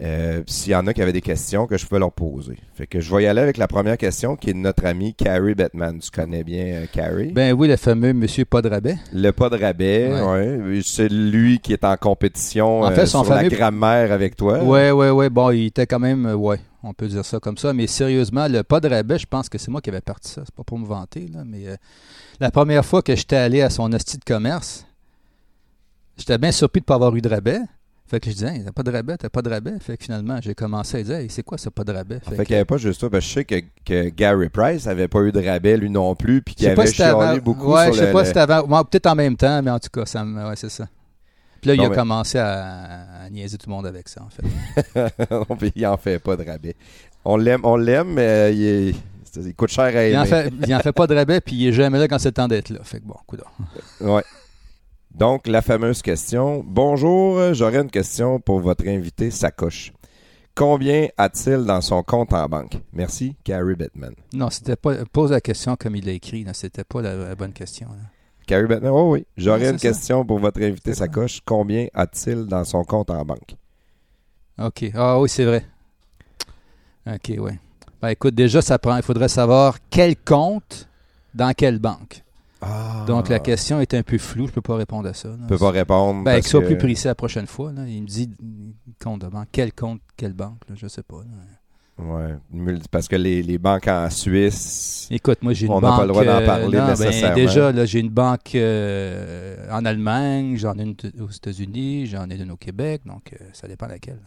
Euh, 0.02 0.42
S'il 0.48 0.72
y 0.72 0.74
en 0.74 0.88
a 0.88 0.92
qui 0.92 1.00
avaient 1.02 1.12
des 1.12 1.20
questions 1.20 1.68
que 1.68 1.78
je 1.78 1.86
pouvais 1.86 2.00
leur 2.00 2.10
poser. 2.10 2.56
Fait 2.74 2.88
que 2.88 2.98
je 2.98 3.14
vais 3.14 3.22
y 3.22 3.26
aller 3.28 3.40
avec 3.40 3.58
la 3.58 3.68
première 3.68 3.96
question 3.96 4.34
qui 4.34 4.50
est 4.50 4.52
de 4.52 4.58
notre 4.58 4.84
ami 4.86 5.14
Carrie 5.14 5.54
Batman. 5.54 6.00
Tu 6.00 6.10
connais 6.10 6.42
bien 6.42 6.64
euh, 6.64 6.86
Carrie? 6.92 7.30
Ben 7.30 7.52
oui, 7.52 7.68
le 7.68 7.76
fameux 7.76 8.12
Monsieur 8.12 8.44
Pas 8.44 8.60
de 8.60 8.68
rabais. 8.68 8.96
le 9.12 9.30
pas 9.30 9.48
de 9.50 9.56
rabais, 9.56 10.10
Ouais. 10.20 10.80
C'est 10.84 11.08
lui 11.08 11.60
qui 11.60 11.72
est 11.74 11.84
en 11.84 11.96
compétition 11.96 12.80
En 12.82 12.90
fait, 12.90 13.02
euh, 13.02 13.06
son 13.06 13.22
sur 13.22 13.34
la 13.34 13.44
grammaire 13.48 14.10
avec 14.10 14.34
toi. 14.34 14.64
Ouais, 14.64 14.90
ouais, 14.90 15.10
ouais. 15.10 15.30
Bon, 15.30 15.50
il 15.52 15.66
était 15.66 15.86
quand 15.86 16.00
même, 16.00 16.26
ouais, 16.26 16.58
on 16.84 16.94
peut 16.94 17.08
dire 17.08 17.24
ça 17.24 17.40
comme 17.40 17.56
ça. 17.58 17.72
Mais 17.72 17.86
sérieusement, 17.86 18.46
le 18.48 18.62
pas 18.62 18.80
de 18.80 18.88
rabais, 18.88 19.18
je 19.18 19.26
pense 19.26 19.48
que 19.48 19.58
c'est 19.58 19.70
moi 19.70 19.80
qui 19.80 19.90
avais 19.90 20.00
parti 20.00 20.30
ça. 20.30 20.42
C'est 20.44 20.54
pas 20.54 20.64
pour 20.64 20.78
me 20.78 20.86
vanter, 20.86 21.28
là. 21.28 21.42
Mais 21.44 21.66
euh, 21.68 21.76
la 22.40 22.50
première 22.50 22.84
fois 22.84 23.02
que 23.02 23.14
j'étais 23.16 23.36
allé 23.36 23.62
à 23.62 23.70
son 23.70 23.92
hostie 23.92 24.18
de 24.18 24.24
commerce, 24.24 24.86
j'étais 26.16 26.38
bien 26.38 26.52
surpris 26.52 26.80
de 26.80 26.84
ne 26.84 26.86
pas 26.86 26.94
avoir 26.94 27.14
eu 27.16 27.20
de 27.20 27.28
rabais. 27.28 27.60
Fait 28.06 28.20
que 28.20 28.28
je 28.28 28.34
disais, 28.34 28.54
hey, 28.56 28.62
t'as 28.64 28.70
pas 28.70 28.82
de 28.82 28.90
rabais, 28.92 29.16
t'as 29.16 29.30
pas 29.30 29.40
de 29.40 29.48
rabais. 29.48 29.78
Fait 29.80 29.96
que 29.96 30.04
finalement, 30.04 30.38
j'ai 30.42 30.54
commencé 30.54 30.98
à 30.98 31.02
dire, 31.02 31.14
Hey, 31.16 31.30
c'est 31.30 31.42
quoi 31.42 31.56
ça, 31.56 31.70
pas 31.70 31.84
de 31.84 31.92
rabais? 31.92 32.20
Fait, 32.20 32.36
Fait 32.36 32.44
qu'il 32.44 32.52
n'y 32.54 32.56
avait 32.56 32.66
pas 32.66 32.76
juste 32.76 33.00
ça. 33.00 33.08
Parce 33.08 33.24
que 33.24 33.28
je 33.30 33.34
sais 33.34 33.44
que, 33.46 33.54
que 33.84 34.08
Gary 34.10 34.50
Price 34.50 34.86
avait 34.86 35.08
pas 35.08 35.20
eu 35.22 35.32
de 35.32 35.40
rabais 35.44 35.78
lui 35.78 35.88
non 35.88 36.14
plus, 36.14 36.42
puis 36.42 36.52
Je 36.52 36.56
qu'il 36.58 36.66
sais 36.68 36.74
pas 36.74 36.82
avait 36.82 36.90
si 36.90 36.96
chialé 36.96 37.10
avant. 37.12 37.38
beaucoup 37.38 37.72
ouais, 37.72 37.84
sur 37.84 37.94
je 37.94 37.98
sais 38.00 38.06
le- 38.06 38.12
pas 38.12 38.18
le- 38.18 38.24
si 38.26 38.28
c'était 38.28 38.40
avant. 38.40 38.84
Peut-être 38.84 39.06
en 39.06 39.14
même 39.14 39.36
temps, 39.38 39.62
mais 39.62 39.70
en 39.70 39.78
tout 39.78 39.88
cas, 39.90 40.04
ça 40.04 40.22
me... 40.22 40.46
ouais, 40.48 40.54
c'est 40.56 40.68
ça. 40.68 40.86
Puis 41.64 41.70
là, 41.70 41.76
Non, 41.76 41.82
il 41.84 41.86
a 41.86 41.88
mais- 41.90 41.96
commencé 41.96 42.38
à, 42.38 43.22
à 43.24 43.30
niaiser 43.30 43.56
tout 43.56 43.70
le 43.70 43.74
monde 43.74 43.86
avec 43.86 44.08
ça, 44.08 44.22
en 44.22 44.28
fait. 44.28 44.44
Non, 45.30 45.44
puis 45.56 45.72
il 45.74 45.86
en 45.86 45.96
fait 45.96 46.18
pas 46.18 46.36
de 46.36 46.44
rabais. 46.44 46.76
On 47.24 47.36
l'aime, 47.38 47.60
on 47.64 47.76
l'aime, 47.76 48.12
mais 48.12 48.22
euh, 48.28 48.50
il, 48.50 48.62
est- 48.64 48.94
c'est- 49.32 49.40
il 49.42 49.54
coûte 49.54 49.70
cher 49.70 49.84
à 49.96 50.06
Il 50.06 50.16
en, 50.16 50.24
aimer. 50.24 50.28
fait, 50.28 50.52
il 50.66 50.74
en 50.74 50.80
fait 50.80 50.92
pas 50.92 51.06
de 51.06 51.14
rabais, 51.14 51.40
puis 51.40 51.56
il 51.56 51.68
est 51.68 51.72
jamais 51.72 51.98
là 51.98 52.06
quand 52.06 52.18
c'est 52.18 52.28
le 52.28 52.34
temps 52.34 52.48
d'être 52.48 52.68
là. 52.68 52.80
Fait 52.82 53.00
que 53.00 53.06
bon, 53.06 53.16
coudonc. 53.26 53.44
Ouais. 54.00 54.22
Donc, 55.14 55.46
la 55.46 55.62
fameuse 55.62 56.02
question. 56.02 56.62
Bonjour, 56.66 57.38
euh, 57.38 57.54
j'aurais 57.54 57.78
une 57.80 57.90
question 57.90 58.40
pour 58.40 58.60
votre 58.60 58.86
invité 58.86 59.30
Sacoche. 59.30 59.92
Combien 60.56 61.08
a-t-il 61.16 61.64
dans 61.64 61.80
son 61.80 62.02
compte 62.02 62.32
en 62.32 62.46
banque? 62.48 62.78
Merci, 62.92 63.34
Carrie 63.42 63.74
Batman. 63.74 64.12
Non, 64.32 64.50
c'était 64.50 64.76
pas. 64.76 65.04
Pose 65.06 65.30
la 65.32 65.40
question 65.40 65.76
comme 65.76 65.96
il 65.96 66.04
l'a 66.06 66.12
écrit. 66.12 66.44
C'était 66.52 66.84
pas 66.84 67.00
la, 67.02 67.14
la 67.16 67.34
bonne 67.34 67.52
question. 67.52 67.88
là. 67.88 67.96
Carrie 68.46 68.66
Batman, 68.66 68.90
oh 68.94 69.12
oui. 69.12 69.26
J'aurais 69.36 69.62
Ouais, 69.62 69.70
une 69.70 69.78
ça. 69.78 69.88
question 69.88 70.24
pour 70.24 70.38
votre 70.38 70.60
invité. 70.62 70.94
Sacoche. 70.94 71.40
Combien 71.44 71.86
a-t-il 71.94 72.44
dans 72.46 72.64
son 72.64 72.84
compte 72.84 73.10
en 73.10 73.24
banque? 73.24 73.54
OK. 74.58 74.84
Ah 74.94 75.18
oui, 75.20 75.28
c'est 75.28 75.44
vrai. 75.44 75.64
OK, 77.06 77.32
oui. 77.38 77.52
Ben 78.00 78.08
écoute, 78.10 78.34
déjà, 78.34 78.60
ça 78.62 78.78
prend. 78.78 78.96
Il 78.96 79.02
faudrait 79.02 79.28
savoir 79.28 79.78
quel 79.90 80.16
compte 80.16 80.88
dans 81.34 81.52
quelle 81.54 81.78
banque. 81.78 82.22
Ah. 82.60 83.04
Donc 83.06 83.28
la 83.28 83.40
question 83.40 83.80
est 83.80 83.92
un 83.94 84.02
peu 84.02 84.16
floue. 84.18 84.46
Je 84.46 84.52
peux 84.52 84.62
pas 84.62 84.76
répondre 84.76 85.08
à 85.08 85.12
ça. 85.14 85.28
Je 85.42 85.46
peux 85.48 85.58
pas 85.58 85.70
répondre. 85.70 86.24
Ben, 86.24 86.32
parce 86.32 86.42
qu'il 86.42 86.50
soit 86.50 86.60
que- 86.62 86.66
plus 86.66 86.78
précis 86.78 87.06
la 87.06 87.14
prochaine 87.14 87.46
fois. 87.46 87.72
là. 87.72 87.86
Il 87.86 88.02
me 88.02 88.06
dit 88.06 88.30
compte 89.02 89.20
de 89.22 89.26
banque. 89.28 89.48
Quel 89.52 89.72
compte, 89.72 90.00
quelle 90.16 90.32
banque, 90.32 90.60
là, 90.68 90.74
je 90.76 90.86
sais 90.86 91.02
pas. 91.02 91.18
là. 91.18 91.24
Ouais, 91.96 92.34
parce 92.90 93.06
que 93.06 93.14
les, 93.14 93.40
les 93.44 93.56
banques 93.56 93.86
en 93.86 94.10
Suisse. 94.10 95.06
Écoute, 95.12 95.38
moi 95.42 95.52
j'ai 95.52 95.66
une 95.66 95.72
On 95.72 95.80
n'a 95.80 95.90
banque. 95.90 95.96
pas 95.98 96.02
le 96.02 96.08
droit 96.08 96.24
d'en 96.24 96.30
euh, 96.40 96.46
parler 96.46 96.76
ben, 96.76 96.88
nécessairement. 96.90 97.34
déjà, 97.36 97.70
là, 97.70 97.84
j'ai 97.84 98.00
une 98.00 98.08
banque 98.08 98.56
euh, 98.56 99.56
en 99.70 99.84
Allemagne, 99.84 100.56
j'en 100.56 100.76
ai 100.76 100.82
une 100.82 100.96
t- 100.96 101.12
aux 101.20 101.30
États-Unis, 101.30 102.06
j'en 102.06 102.28
ai 102.30 102.34
une 102.34 102.50
au 102.50 102.56
Québec, 102.56 103.02
donc 103.06 103.32
euh, 103.32 103.44
ça 103.52 103.68
dépend 103.68 103.86
laquelle. 103.86 104.18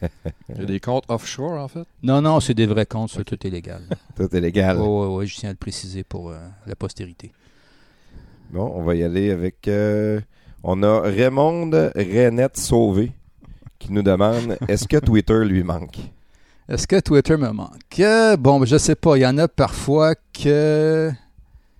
Il 0.50 0.58
y 0.58 0.62
a 0.62 0.64
des 0.66 0.78
comptes 0.78 1.02
offshore, 1.08 1.60
en 1.60 1.66
fait? 1.66 1.82
Non, 2.04 2.22
non, 2.22 2.38
c'est 2.38 2.54
des 2.54 2.66
vrais 2.66 2.86
comptes, 2.86 3.10
ça, 3.10 3.24
tout 3.24 3.44
est 3.44 3.50
légal. 3.50 3.82
Tout 4.16 4.34
est 4.34 4.40
légal. 4.40 4.78
Oui, 4.78 4.86
oui, 4.86 5.06
oui, 5.16 5.26
je 5.26 5.34
tiens 5.36 5.48
à 5.48 5.52
le 5.52 5.58
préciser 5.58 6.04
pour 6.04 6.30
euh, 6.30 6.38
la 6.66 6.76
postérité. 6.76 7.32
Bon, 8.52 8.70
on 8.76 8.82
va 8.84 8.94
y 8.94 9.02
aller 9.02 9.32
avec. 9.32 9.66
euh, 9.66 10.20
on 10.62 10.80
a 10.84 11.00
Raymond 11.00 11.70
Renette 11.96 12.56
Sauvé 12.56 13.10
qui 13.80 13.92
nous 13.92 14.02
demande 14.02 14.56
est-ce 14.68 14.86
que 14.86 14.98
Twitter 14.98 15.44
lui 15.44 15.64
manque? 15.64 15.98
Est-ce 16.68 16.86
que 16.86 16.98
Twitter 17.00 17.36
me 17.36 17.50
manque? 17.50 18.00
Euh, 18.00 18.36
bon, 18.36 18.64
je 18.64 18.76
sais 18.76 18.96
pas. 18.96 19.16
Il 19.16 19.20
y 19.20 19.26
en 19.26 19.38
a 19.38 19.48
parfois 19.48 20.14
que. 20.32 21.10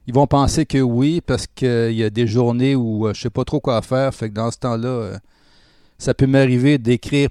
Ils 0.07 0.15
vont 0.15 0.29
penser 0.29 0.65
que 0.67 0.79
oui, 0.79 1.21
parce 1.21 1.49
qu'il 1.49 1.93
y 1.93 2.05
a 2.05 2.11
des 2.11 2.29
journées 2.29 2.77
où 2.77 3.09
euh, 3.09 3.15
je 3.15 3.23
sais 3.23 3.31
pas 3.31 3.45
trop 3.45 3.59
quoi 3.59 3.83
faire. 3.83 4.15
Fait 4.15 4.29
que 4.29 4.35
dans 4.35 4.51
ce 4.53 4.59
temps-là, 4.59 4.89
euh, 4.89 5.19
ça 5.99 6.15
peut 6.15 6.29
m'arriver 6.29 6.79
d'écrire 6.79 7.29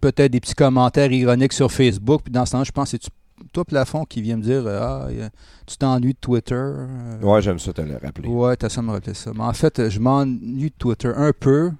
peut-être 0.00 0.32
des 0.32 0.40
petits 0.40 0.54
commentaires 0.54 1.12
ironiques 1.12 1.52
sur 1.52 1.70
Facebook. 1.70 2.22
Puis 2.24 2.32
dans 2.32 2.44
ce 2.44 2.52
temps-là, 2.52 2.64
je 2.64 2.72
pense 2.72 2.90
que 2.90 2.98
c'est 3.00 3.10
toi, 3.52 3.64
Plafond, 3.64 4.04
qui 4.04 4.20
vient 4.20 4.36
me 4.36 4.42
dire 4.42 4.64
euh, 4.66 4.80
Ah, 4.82 5.28
tu 5.64 5.76
t'ennuies 5.76 6.14
de 6.14 6.18
Twitter. 6.20 6.54
Euh, 6.56 7.20
Ouais, 7.22 7.40
j'aime 7.40 7.60
ça 7.60 7.72
te 7.72 7.82
le 7.82 7.96
rappeler. 8.02 8.28
Ouais, 8.28 8.56
t'as 8.56 8.68
ça 8.68 8.82
me 8.82 8.90
rappeler 8.90 9.14
ça. 9.14 9.30
Mais 9.32 9.44
en 9.44 9.52
fait, 9.52 9.78
euh, 9.78 9.88
je 9.88 10.00
m'ennuie 10.00 10.70
de 10.70 10.74
Twitter 10.76 11.12
un 11.14 11.32
peu. 11.38 11.70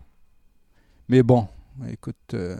Mais 1.08 1.24
bon, 1.24 1.48
écoute, 1.90 2.14
euh, 2.34 2.56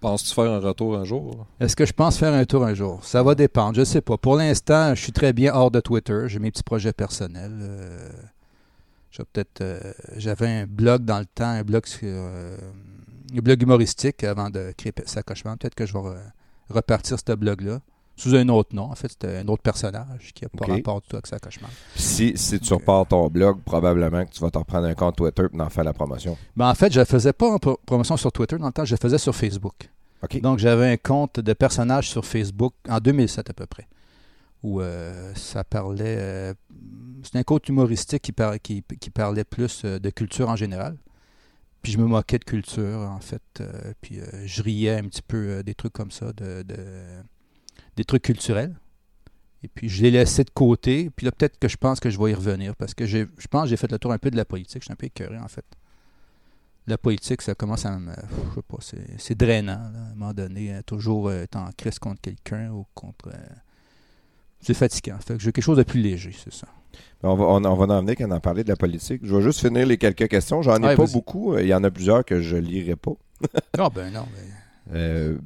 Penses-tu 0.00 0.32
faire 0.34 0.50
un 0.52 0.60
retour 0.60 0.96
un 0.96 1.04
jour? 1.04 1.46
est-ce 1.58 1.74
que 1.74 1.84
je 1.84 1.92
pense 1.92 2.18
faire 2.18 2.32
un 2.32 2.44
tour 2.44 2.64
un 2.64 2.74
jour? 2.74 3.04
Ça 3.04 3.22
va 3.22 3.34
dépendre, 3.34 3.74
je 3.74 3.84
sais 3.84 4.00
pas. 4.00 4.16
Pour 4.16 4.36
l'instant, 4.36 4.94
je 4.94 5.02
suis 5.02 5.12
très 5.12 5.32
bien 5.32 5.52
hors 5.52 5.70
de 5.72 5.80
Twitter. 5.80 6.24
J'ai 6.26 6.38
mes 6.38 6.50
petits 6.52 6.62
projets 6.62 6.92
personnels. 6.92 7.58
euh, 7.60 8.08
peut-être, 9.32 9.60
euh, 9.62 9.80
j'avais 10.16 10.46
un 10.46 10.66
blog 10.66 11.04
dans 11.04 11.18
le 11.18 11.26
temps, 11.26 11.48
un 11.48 11.62
blog 11.64 11.84
euh, 12.04 12.56
un 13.34 13.38
blog 13.40 13.60
humoristique 13.60 14.22
avant 14.22 14.50
de 14.50 14.72
créer 14.76 14.92
Sacochement. 15.06 15.56
Peut-être 15.56 15.74
que 15.74 15.84
je 15.86 15.92
vais 15.92 15.98
re- 15.98 16.16
repartir 16.70 17.16
ce 17.18 17.32
blog-là 17.34 17.80
sous 18.18 18.34
un 18.34 18.48
autre 18.48 18.74
nom. 18.74 18.84
En 18.90 18.94
fait, 18.94 19.08
c'était 19.08 19.38
un 19.38 19.48
autre 19.48 19.62
personnage 19.62 20.32
qui 20.34 20.44
n'a 20.44 20.48
pas 20.50 20.64
Ok. 20.66 20.70
rapport 20.72 21.00
du 21.00 21.08
tout 21.08 21.16
avec 21.16 21.26
Sacochement. 21.26 21.68
Puis 21.94 22.02
Si, 22.02 22.32
si 22.36 22.58
tu 22.60 22.74
repars 22.74 23.06
ton 23.06 23.28
blog, 23.28 23.60
probablement 23.64 24.24
que 24.24 24.30
tu 24.30 24.40
vas 24.40 24.50
te 24.50 24.58
reprendre 24.58 24.86
un 24.86 24.94
compte 24.94 25.16
Twitter 25.16 25.44
et 25.52 25.60
en 25.60 25.70
faire 25.70 25.84
la 25.84 25.92
promotion. 25.92 26.36
Ben, 26.56 26.68
en 26.68 26.74
fait, 26.74 26.92
je 26.92 27.00
ne 27.00 27.04
faisais 27.04 27.32
pas 27.32 27.48
en 27.50 27.58
pro- 27.58 27.78
promotion 27.86 28.16
sur 28.16 28.32
Twitter 28.32 28.58
dans 28.58 28.66
le 28.66 28.72
temps, 28.72 28.84
je 28.84 28.94
le 28.94 28.98
faisais 29.00 29.18
sur 29.18 29.34
Facebook. 29.34 29.88
OK. 30.22 30.40
Donc, 30.40 30.58
j'avais 30.58 30.90
un 30.92 30.96
compte 30.96 31.38
de 31.40 31.52
personnage 31.52 32.10
sur 32.10 32.24
Facebook 32.26 32.74
en 32.88 32.98
2007 32.98 33.50
à 33.50 33.52
peu 33.52 33.66
près, 33.66 33.86
où 34.64 34.80
euh, 34.80 35.32
ça 35.36 35.62
parlait. 35.62 36.16
euh, 36.18 36.54
C'était 37.22 37.38
un 37.38 37.42
compte 37.44 37.68
humoristique 37.68 38.22
qui, 38.22 38.32
par- 38.32 38.58
qui, 38.60 38.82
qui 39.00 39.10
parlait 39.10 39.44
plus 39.44 39.82
euh, 39.84 39.98
de 40.00 40.10
culture 40.10 40.48
en 40.48 40.56
général. 40.56 40.96
Puis 41.82 41.92
je 41.92 41.98
me 41.98 42.06
moquais 42.06 42.38
de 42.40 42.44
culture, 42.44 42.98
en 42.98 43.20
fait. 43.20 43.42
euh, 43.60 43.92
puis 44.00 44.18
euh, 44.18 44.24
je 44.44 44.62
riais 44.62 44.96
un 44.98 45.04
petit 45.04 45.22
peu 45.22 45.36
euh, 45.36 45.62
des 45.62 45.74
trucs 45.74 45.92
comme 45.92 46.10
ça, 46.10 46.32
de, 46.32 46.62
de- 46.62 46.76
des 47.98 48.04
trucs 48.04 48.22
culturels. 48.22 48.74
Et 49.64 49.68
puis 49.68 49.88
je 49.88 50.02
les 50.02 50.10
laissais 50.12 50.44
de 50.44 50.50
côté. 50.50 51.10
Puis 51.16 51.26
là, 51.26 51.32
peut-être 51.32 51.58
que 51.58 51.66
je 51.68 51.76
pense 51.76 51.98
que 52.00 52.10
je 52.10 52.18
vais 52.18 52.30
y 52.30 52.34
revenir 52.34 52.74
parce 52.76 52.94
que 52.94 53.06
je 53.06 53.24
pense 53.50 53.64
que 53.64 53.68
j'ai 53.70 53.76
fait 53.76 53.90
le 53.90 53.98
tour 53.98 54.12
un 54.12 54.18
peu 54.18 54.30
de 54.30 54.36
la 54.36 54.44
politique. 54.44 54.82
Je 54.82 54.86
suis 54.86 54.92
un 54.92 54.96
peu 54.96 55.06
écœuré, 55.06 55.36
en 55.38 55.48
fait. 55.48 55.64
La 56.86 56.96
politique, 56.96 57.42
ça 57.42 57.54
commence 57.54 57.84
à 57.84 57.98
me. 57.98 58.12
Je 58.12 58.54
sais 58.54 58.62
pas, 58.66 58.78
c'est- 58.80 59.18
c'est 59.18 59.34
drainant, 59.36 59.90
là, 59.92 59.98
à 60.08 60.12
un 60.12 60.14
moment 60.14 60.32
donné. 60.32 60.72
hein, 60.72 60.80
toujours 60.86 61.28
euh, 61.28 61.42
être 61.42 61.56
en 61.56 61.70
crise 61.76 61.98
contre 61.98 62.20
quelqu'un 62.22 62.70
ou 62.70 62.86
contre. 62.94 63.28
euh, 63.28 63.36
c'est 64.60 64.74
fatigant. 64.74 65.18
Fait 65.18 65.36
que 65.36 65.42
j'ai 65.42 65.52
quelque 65.52 65.62
chose 65.64 65.76
de 65.78 65.82
plus 65.82 66.00
léger, 66.00 66.32
c'est 66.32 66.52
ça. 66.52 66.66
On 67.22 67.34
va, 67.36 67.44
on, 67.44 67.64
on 67.64 67.74
va 67.74 67.94
en 67.94 68.00
venir 68.00 68.14
quand 68.16 68.26
on 68.28 68.34
en 68.34 68.40
parler 68.40 68.64
de 68.64 68.68
la 68.70 68.76
politique. 68.76 69.20
Je 69.24 69.34
vais 69.36 69.42
juste 69.42 69.60
finir 69.60 69.86
les 69.86 69.98
quelques 69.98 70.28
questions. 70.28 70.62
J'en 70.62 70.76
ai 70.82 70.86
Ouais, 70.86 70.96
pas 70.96 71.06
beaucoup. 71.06 71.56
Il 71.58 71.66
y 71.66 71.74
en 71.74 71.84
a 71.84 71.90
plusieurs 71.90 72.24
que 72.24 72.40
je 72.40 72.56
lirai 72.56 72.96
pas. 72.96 73.12
Non, 73.76 73.88
ben 73.94 74.12
non. 74.12 74.24
ben, 74.32 74.94
Euh, 74.96 75.38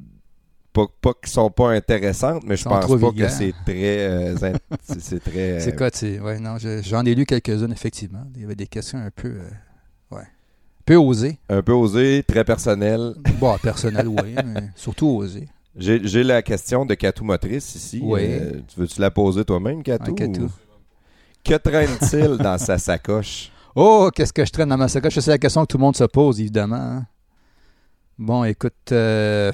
pas 0.73 0.87
pas 1.01 1.13
qu'ils 1.13 1.31
sont 1.31 1.49
pas 1.51 1.71
intéressantes, 1.71 2.43
mais 2.45 2.57
je 2.57 2.63
pense 2.65 2.85
pas 2.99 3.11
que 3.11 3.29
c'est 3.29 3.53
très. 3.65 3.99
euh, 4.07 4.35
c'est 4.83 4.99
c'est 4.99 5.19
très. 5.19 5.59
c'est 5.59 5.73
euh, 5.73 5.77
quoi, 5.77 5.91
tu 5.91 5.99
sais? 5.99 6.19
Ouais, 6.19 6.39
non, 6.39 6.57
je- 6.57 6.81
j'en 6.81 7.05
ai 7.05 7.13
lu 7.15 7.25
quelques-unes, 7.25 7.71
effectivement. 7.71 8.23
Il 8.35 8.41
y 8.41 8.45
avait 8.45 8.55
des 8.55 8.67
questions 8.67 8.97
un 8.99 9.11
peu. 9.11 9.29
euh, 9.29 10.15
ouais. 10.15 10.21
Un 10.23 10.83
peu 10.85 10.95
osées. 10.95 11.37
un 11.49 11.61
peu 11.61 11.71
osé, 11.73 12.23
très 12.27 12.43
personnel. 12.43 13.13
Bon, 13.39 13.57
personnel, 13.59 14.07
oui, 14.07 14.35
mais 14.45 14.69
surtout 14.75 15.07
osées. 15.07 15.47
J'ai 15.75 16.23
la 16.23 16.41
question 16.41 16.85
de 16.85 16.93
Catou 16.93 17.23
Motrice 17.23 17.73
ici. 17.75 17.99
Oui. 18.03 18.21
Euh, 18.23 18.51
tu 18.67 18.79
veux-tu 18.79 18.99
la 19.01 19.09
poser 19.09 19.43
toi-même, 19.45 19.81
Catou? 19.81 20.13
Ouais, 20.13 20.27
ou- 20.27 20.49
Que 21.43 21.55
traîne-t-il 21.55 22.37
dans 22.37 22.57
sa 22.57 22.77
sacoche? 22.77 23.51
Oh, 23.75 24.09
qu'est-ce 24.13 24.31
que 24.31 24.45
je 24.45 24.51
traîne 24.51 24.69
dans 24.69 24.77
ma 24.77 24.87
sacoche? 24.87 25.17
C'est 25.19 25.31
la 25.31 25.37
question 25.39 25.61
que 25.63 25.67
tout 25.67 25.77
le 25.77 25.81
monde 25.83 25.95
se 25.95 26.03
pose, 26.03 26.39
évidemment. 26.39 26.75
hein. 26.75 27.05
Bon, 28.19 28.43
écoute, 28.43 28.91
euh, 28.91 29.51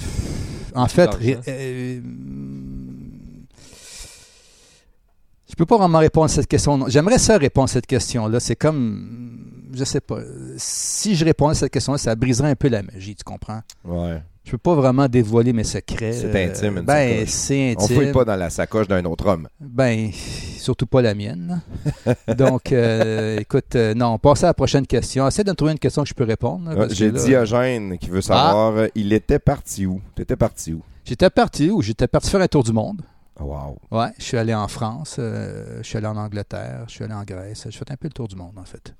en 0.75 0.87
fait, 0.87 1.09
ré- 1.15 1.37
euh, 1.47 2.01
je 5.49 5.55
peux 5.55 5.65
pas 5.65 5.77
vraiment 5.77 5.99
répondre 5.99 6.25
à 6.25 6.29
cette 6.29 6.47
question. 6.47 6.87
J'aimerais 6.87 7.17
ça 7.19 7.37
répondre 7.37 7.65
à 7.65 7.73
cette 7.73 7.87
question-là. 7.87 8.39
C'est 8.39 8.55
comme, 8.55 9.38
je 9.73 9.83
sais 9.83 10.01
pas, 10.01 10.19
si 10.57 11.15
je 11.15 11.25
répondais 11.25 11.51
à 11.51 11.55
cette 11.55 11.71
question-là, 11.71 11.97
ça 11.97 12.15
briserait 12.15 12.49
un 12.51 12.55
peu 12.55 12.67
la 12.69 12.83
magie, 12.83 13.15
tu 13.15 13.23
comprends? 13.23 13.61
Ouais. 13.85 14.21
Je 14.45 14.51
peux 14.51 14.57
pas 14.57 14.73
vraiment 14.73 15.07
dévoiler 15.07 15.53
mes 15.53 15.63
secrets. 15.63 16.11
C'est 16.13 16.33
euh, 16.35 16.49
intime, 16.49 16.77
une 16.77 16.83
Ben, 16.85 17.25
c'est 17.27 17.75
On 17.77 17.83
intime. 17.83 17.95
fouille 17.95 18.11
pas 18.11 18.25
dans 18.25 18.35
la 18.35 18.49
sacoche 18.49 18.87
d'un 18.87 19.05
autre 19.05 19.27
homme. 19.27 19.47
Ben, 19.59 20.09
surtout 20.57 20.87
pas 20.87 21.03
la 21.03 21.13
mienne. 21.13 21.61
Donc, 22.37 22.71
euh, 22.71 23.37
écoute, 23.39 23.75
euh, 23.75 23.93
non, 23.93 24.17
passez 24.17 24.45
à 24.45 24.47
la 24.47 24.53
prochaine 24.55 24.87
question. 24.87 25.27
Essaie 25.27 25.43
de 25.43 25.51
me 25.51 25.55
trouver 25.55 25.73
une 25.73 25.79
question 25.79 26.01
que 26.01 26.09
je 26.09 26.15
peux 26.15 26.23
répondre. 26.23 26.71
Ah, 26.75 26.87
J'ai 26.89 27.11
là, 27.11 27.23
Diogène 27.23 27.97
qui 27.99 28.09
veut 28.09 28.21
savoir, 28.21 28.75
euh, 28.75 28.87
il 28.95 29.13
était 29.13 29.39
parti 29.39 29.85
où? 29.85 30.01
T'étais 30.15 30.35
parti 30.35 30.73
où? 30.73 30.81
J'étais 31.05 31.29
parti 31.29 31.69
où? 31.69 31.81
J'étais 31.83 32.07
parti 32.07 32.29
faire 32.31 32.41
un 32.41 32.47
tour 32.47 32.63
du 32.63 32.73
monde. 32.73 33.01
Oh, 33.39 33.43
wow. 33.45 33.77
Ouais, 33.99 34.09
je 34.17 34.23
suis 34.23 34.37
allé 34.37 34.53
en 34.53 34.67
France, 34.67 35.17
euh, 35.19 35.77
je 35.81 35.87
suis 35.87 35.97
allé 35.97 36.07
en 36.07 36.17
Angleterre, 36.17 36.85
je 36.87 36.93
suis 36.93 37.03
allé 37.03 37.13
en 37.13 37.23
Grèce. 37.23 37.67
J'ai 37.69 37.77
fait 37.77 37.89
un 37.91 37.95
peu 37.95 38.07
le 38.07 38.13
tour 38.13 38.27
du 38.27 38.35
monde, 38.35 38.57
en 38.57 38.65
fait. 38.65 38.93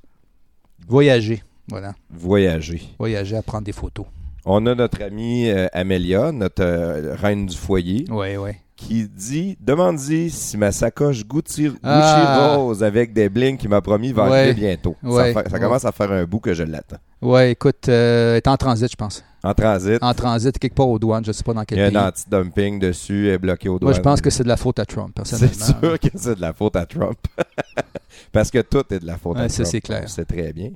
Voyager, 0.88 1.44
voilà. 1.68 1.94
Voyager. 2.12 2.82
Voyager, 2.98 3.38
à 3.38 3.42
prendre 3.42 3.64
des 3.66 3.72
photos. 3.72 4.06
On 4.46 4.66
a 4.66 4.74
notre 4.74 5.04
amie 5.04 5.50
euh, 5.50 5.68
Amélia, 5.74 6.32
notre 6.32 6.64
euh, 6.64 7.16
reine 7.16 7.46
du 7.46 7.56
foyer, 7.58 8.06
Oui, 8.10 8.38
oui. 8.38 8.52
qui 8.76 9.08
dit 9.08 9.58
Demande-y 9.60 10.30
si 10.32 10.58
ma 10.58 10.72
sacoche 10.72 11.26
Gucci, 11.28 11.66
Gucci 11.68 11.78
Ah. 11.84 12.56
rose 12.56 12.82
avec 12.84 13.14
des 13.14 13.30
blings 13.30 13.58
qu'il 13.58 13.70
m'a 13.70 13.82
promis 13.82 14.14
va 14.14 14.30
Ouais. 14.30 14.40
arriver 14.40 14.54
bientôt. 14.54 14.96
Ça 15.04 15.10
Ouais. 15.10 15.34
ça, 15.34 15.44
Ouais. 15.52 15.60
commence 15.60 15.86
à 15.86 15.92
faire 15.92 16.12
un 16.12 16.24
bout 16.24 16.40
que 16.40 16.54
je 16.54 16.64
l'attends. 16.64 16.98
Ouais, 17.22 17.52
écoute, 17.52 17.90
euh, 17.90 18.32
elle 18.32 18.38
est 18.38 18.48
en 18.48 18.56
transit, 18.58 18.90
je 18.90 18.96
pense. 18.96 19.24
En 19.44 19.54
transit, 19.54 20.00
En 20.02 20.14
transit, 20.14 20.58
quelque 20.58 20.74
part 20.76 20.88
aux 20.90 20.98
douanes, 21.00 21.24
je 21.26 21.32
sais 21.34 21.44
pas 21.44 21.54
dans 21.54 21.62
il 21.62 21.66
quel 21.66 21.78
y 21.78 21.82
a 21.82 21.90
pays. 21.90 21.98
un 21.98 22.08
anti-dumping 22.08 22.80
dessus, 22.80 23.28
elle 23.28 23.34
est 23.36 23.38
bloquée 23.38 23.70
au 23.70 23.78
doigt. 23.78 23.90
Moi, 23.92 23.94
je 23.98 24.02
pense 24.02 24.22
que 24.22 24.30
c'est 24.30 24.44
de 24.44 24.48
la 24.50 24.58
faute 24.58 24.80
à 24.80 24.86
Trump, 24.86 25.14
personnellement. 25.14 25.54
C'est 25.54 25.80
sûr 25.80 26.00
que 26.00 26.08
c'est 26.16 26.36
de 26.36 26.42
la 26.42 26.54
faute 26.54 26.76
à 26.78 26.86
Trump. 26.86 27.18
Parce 28.32 28.52
que 28.52 28.60
tout 28.62 28.84
est 28.94 29.00
de 29.00 29.06
la 29.08 29.18
faute 29.18 29.38
à 29.38 29.42
Ouais, 29.42 29.48
Trump. 29.48 29.66
ça, 29.66 29.72
c'est 29.72 29.82
clair. 29.82 30.08
Sait 30.10 30.26
très 30.26 30.54
bien. 30.54 30.72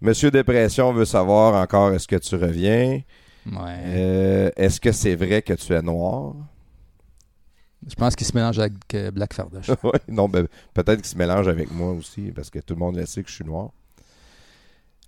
Monsieur 0.00 0.30
Dépression 0.30 0.92
veut 0.92 1.04
savoir 1.04 1.54
encore 1.54 1.92
est-ce 1.92 2.06
que 2.08 2.16
tu 2.16 2.34
reviens 2.36 3.00
Ouais. 3.46 3.76
Euh, 3.86 4.50
Est-ce 4.56 4.80
que 4.80 4.92
c'est 4.92 5.14
vrai 5.16 5.42
que 5.42 5.52
tu 5.54 5.72
es 5.72 5.82
noir? 5.82 6.34
Je 7.88 7.94
pense 7.96 8.14
qu'il 8.14 8.26
se 8.26 8.36
mélange 8.36 8.58
avec 8.60 8.74
euh, 8.94 9.10
Black 9.10 9.34
Fardoche. 9.34 9.68
Ouais, 9.82 9.98
Non, 10.08 10.28
ben, 10.28 10.46
peut-être 10.74 10.98
qu'il 11.02 11.10
se 11.10 11.18
mélange 11.18 11.48
avec 11.48 11.70
moi 11.72 11.90
aussi, 11.92 12.30
parce 12.30 12.50
que 12.50 12.60
tout 12.60 12.74
le 12.74 12.80
monde 12.80 12.96
le 12.96 13.06
sait 13.06 13.22
que 13.24 13.28
je 13.28 13.34
suis 13.34 13.44
noir. 13.44 13.70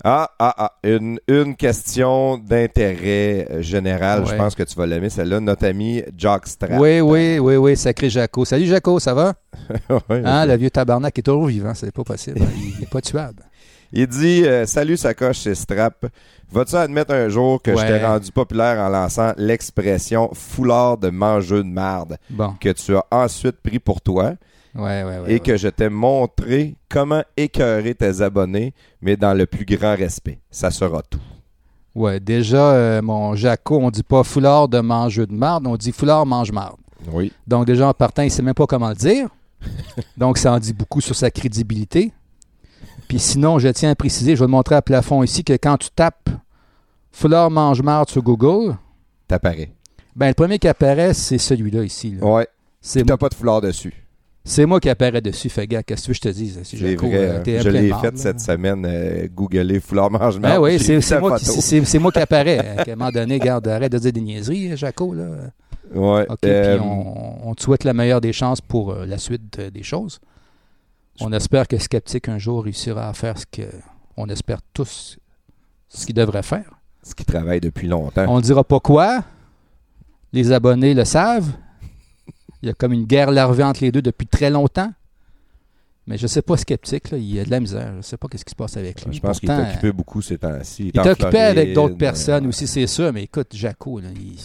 Ah, 0.02 0.28
ah, 0.38 0.54
ah, 0.58 0.72
une, 0.82 1.18
une 1.28 1.54
question 1.56 2.36
d'intérêt 2.36 3.46
euh, 3.50 3.62
général. 3.62 4.26
Je 4.26 4.34
pense 4.34 4.54
que 4.54 4.62
tu 4.62 4.74
vas 4.76 4.86
l'aimer, 4.86 5.08
celle-là. 5.08 5.40
Notre 5.40 5.66
ami 5.66 6.02
Jockstrap. 6.16 6.78
Oui, 6.78 7.00
oui, 7.00 7.38
oui, 7.38 7.56
oui, 7.56 7.76
sacré 7.76 8.10
Jaco. 8.10 8.44
Salut 8.44 8.66
Jaco, 8.66 8.98
ça 8.98 9.14
va? 9.14 9.34
Ouais, 10.10 10.22
Hein, 10.24 10.46
le 10.46 10.56
vieux 10.56 10.70
tabarnak 10.70 11.18
est 11.18 11.22
toujours 11.22 11.46
vivant, 11.46 11.72
c'est 11.74 11.92
pas 11.92 12.02
possible. 12.04 12.40
Il 12.74 12.80
n'est 12.80 12.86
pas 12.86 13.00
tuable. 13.00 13.42
Il 13.92 14.06
dit 14.08 14.44
euh, 14.44 14.66
Salut, 14.66 14.96
sacoche, 14.96 15.38
c'est 15.38 15.54
Strap. 15.54 16.06
Vas-tu 16.50 16.74
admettre 16.74 17.14
un 17.14 17.28
jour 17.28 17.62
que 17.62 17.70
je 17.72 17.80
t'ai 17.86 18.04
rendu 18.04 18.30
populaire 18.30 18.78
en 18.80 18.88
lançant 18.88 19.32
l'expression 19.36 20.30
foulard 20.34 20.98
de 20.98 21.08
mangeux 21.10 21.62
de 21.62 21.68
marde 21.68 22.16
Bon, 22.30 22.54
que 22.60 22.70
tu 22.70 22.94
as 22.96 23.04
ensuite 23.10 23.56
pris 23.62 23.78
pour 23.78 24.00
toi 24.00 24.34
ouais, 24.74 25.02
ouais, 25.04 25.18
ouais. 25.20 25.32
et 25.34 25.40
que 25.40 25.56
je 25.56 25.68
t'ai 25.68 25.88
montré 25.88 26.74
comment 26.88 27.22
écœurer 27.36 27.94
tes 27.94 28.20
abonnés, 28.20 28.74
mais 29.00 29.16
dans 29.16 29.34
le 29.34 29.46
plus 29.46 29.64
grand 29.64 29.94
respect. 29.96 30.38
Ça 30.50 30.70
sera 30.70 31.02
tout. 31.02 31.20
Ouais, 31.94 32.18
déjà, 32.20 32.72
euh, 32.72 33.02
mon 33.02 33.34
Jaco, 33.36 33.78
on 33.78 33.90
dit 33.90 34.02
pas 34.02 34.24
foulard 34.24 34.68
de 34.68 34.80
mangeux 34.80 35.26
de 35.26 35.32
marde, 35.34 35.66
on 35.66 35.76
dit 35.76 35.92
foulard 35.92 36.26
mange 36.26 36.50
marde. 36.50 36.76
Oui. 37.12 37.32
Donc, 37.46 37.66
déjà, 37.66 37.88
en 37.88 37.92
partant, 37.94 38.22
il 38.22 38.30
sait 38.30 38.42
même 38.42 38.54
pas 38.54 38.66
comment 38.66 38.88
le 38.88 38.94
dire. 38.94 39.28
Donc, 40.16 40.38
ça 40.38 40.52
en 40.52 40.58
dit 40.58 40.72
beaucoup 40.72 41.00
sur 41.00 41.14
sa 41.14 41.30
crédibilité. 41.30 42.12
Puis 43.08 43.18
sinon, 43.18 43.58
je 43.58 43.68
tiens 43.68 43.90
à 43.90 43.94
préciser, 43.94 44.34
je 44.34 44.40
vais 44.40 44.46
te 44.46 44.50
montrer 44.50 44.74
à 44.74 44.82
plafond 44.82 45.22
ici 45.22 45.44
que 45.44 45.52
quand 45.52 45.76
tu 45.76 45.90
tapes 45.90 46.30
foulard 47.12 47.50
mange 47.50 47.82
marde 47.82 48.08
sur 48.08 48.22
Google, 48.22 48.76
T'apparais. 49.28 49.70
ben, 50.16 50.28
le 50.28 50.34
premier 50.34 50.58
qui 50.58 50.66
apparaît, 50.68 51.14
c'est 51.14 51.38
celui-là 51.38 51.84
ici. 51.84 52.12
là. 52.12 52.26
Ouais. 52.26 52.48
C'est 52.80 53.04
T'as 53.04 53.16
pas 53.16 53.28
de 53.28 53.34
foulard 53.34 53.60
dessus. 53.60 54.03
C'est 54.46 54.66
moi 54.66 54.78
qui 54.78 54.90
apparaît 54.90 55.22
dessus. 55.22 55.48
Fait 55.48 55.66
gars, 55.66 55.82
qu'est-ce 55.82 56.06
que 56.08 56.12
je 56.12 56.20
te 56.20 56.28
dise? 56.28 56.60
Si 56.64 56.76
C'est 56.76 56.96
vrai. 56.96 57.14
euh, 57.14 57.38
hein. 57.38 57.42
Je 57.62 57.68
l'ai 57.70 57.88
fait 57.88 58.10
là. 58.10 58.12
cette 58.16 58.40
semaine, 58.40 58.84
euh, 58.86 59.26
googler 59.34 59.80
foulard 59.80 60.10
mange 60.10 60.38
Ben 60.38 60.58
oui, 60.60 60.78
c'est 60.78 61.00
moi, 61.18 61.38
qui- 61.38 61.98
moi 61.98 62.12
qui 62.12 62.18
apparaît. 62.18 62.58
À 62.78 62.82
un 62.92 62.96
moment 62.96 63.10
donné, 63.10 63.38
garde, 63.38 63.66
arrête 63.68 63.90
de 63.92 63.98
dire 63.98 64.12
des 64.12 64.20
niaiseries, 64.20 64.76
Jaco. 64.76 65.14
Là. 65.14 65.24
Ouais. 65.94 66.26
OK, 66.28 66.38
euh, 66.44 66.76
puis 66.76 66.86
on, 66.86 67.48
on 67.48 67.54
te 67.54 67.62
souhaite 67.62 67.84
la 67.84 67.94
meilleure 67.94 68.20
des 68.20 68.32
chances 68.34 68.60
pour 68.60 68.90
euh, 68.92 69.06
la 69.06 69.16
suite 69.16 69.58
des 69.60 69.82
choses. 69.82 70.20
On 71.20 71.32
espère 71.32 71.66
que 71.68 71.78
Skeptic 71.78 72.28
un 72.28 72.38
jour 72.38 72.64
réussira 72.64 73.08
à 73.08 73.12
faire 73.14 73.38
ce 73.38 73.46
que 73.50 73.62
on 74.16 74.28
espère 74.28 74.58
tous 74.74 75.16
ce 75.88 76.04
qu'il 76.06 76.14
devrait 76.14 76.42
faire. 76.42 76.70
Ce 77.02 77.14
qui 77.14 77.24
travaille 77.24 77.60
depuis 77.60 77.86
longtemps. 77.86 78.26
On 78.28 78.36
ne 78.38 78.42
dira 78.42 78.64
pas 78.64 78.80
quoi. 78.80 79.22
Les 80.32 80.52
abonnés 80.52 80.92
le 80.92 81.04
savent. 81.04 81.50
Il 82.64 82.68
y 82.68 82.70
a 82.70 82.72
comme 82.74 82.94
une 82.94 83.04
guerre 83.04 83.30
larvée 83.30 83.62
entre 83.62 83.82
les 83.82 83.92
deux 83.92 84.00
depuis 84.00 84.26
très 84.26 84.48
longtemps. 84.48 84.90
Mais 86.06 86.16
je 86.18 86.22
ne 86.22 86.28
sais 86.28 86.40
pas 86.42 86.56
sceptique, 86.56 87.10
là, 87.10 87.18
il 87.18 87.24
y 87.34 87.38
a 87.40 87.44
de 87.44 87.50
la 87.50 87.60
misère. 87.60 87.92
Je 87.92 87.96
ne 87.98 88.02
sais 88.02 88.16
pas 88.16 88.26
ce 88.34 88.42
qui 88.44 88.50
se 88.50 88.54
passe 88.54 88.76
avec 88.78 89.04
lui. 89.04 89.12
Je 89.14 89.20
pense 89.20 89.38
qu'il 89.40 89.50
est 89.50 89.52
occupé 89.70 89.92
beaucoup 89.92 90.22
ces 90.22 90.38
temps-ci. 90.38 90.88
Il 90.88 90.88
est 90.88 90.92
occupé 91.12 91.38
avec 91.38 91.72
d'autres 91.74 91.94
euh, 91.94 91.98
personnes 91.98 92.46
aussi, 92.46 92.66
c'est 92.66 92.86
sûr. 92.86 93.12
Mais 93.12 93.24
écoute, 93.24 93.48
Jaco, 93.54 94.00
là, 94.00 94.08
il- 94.14 94.38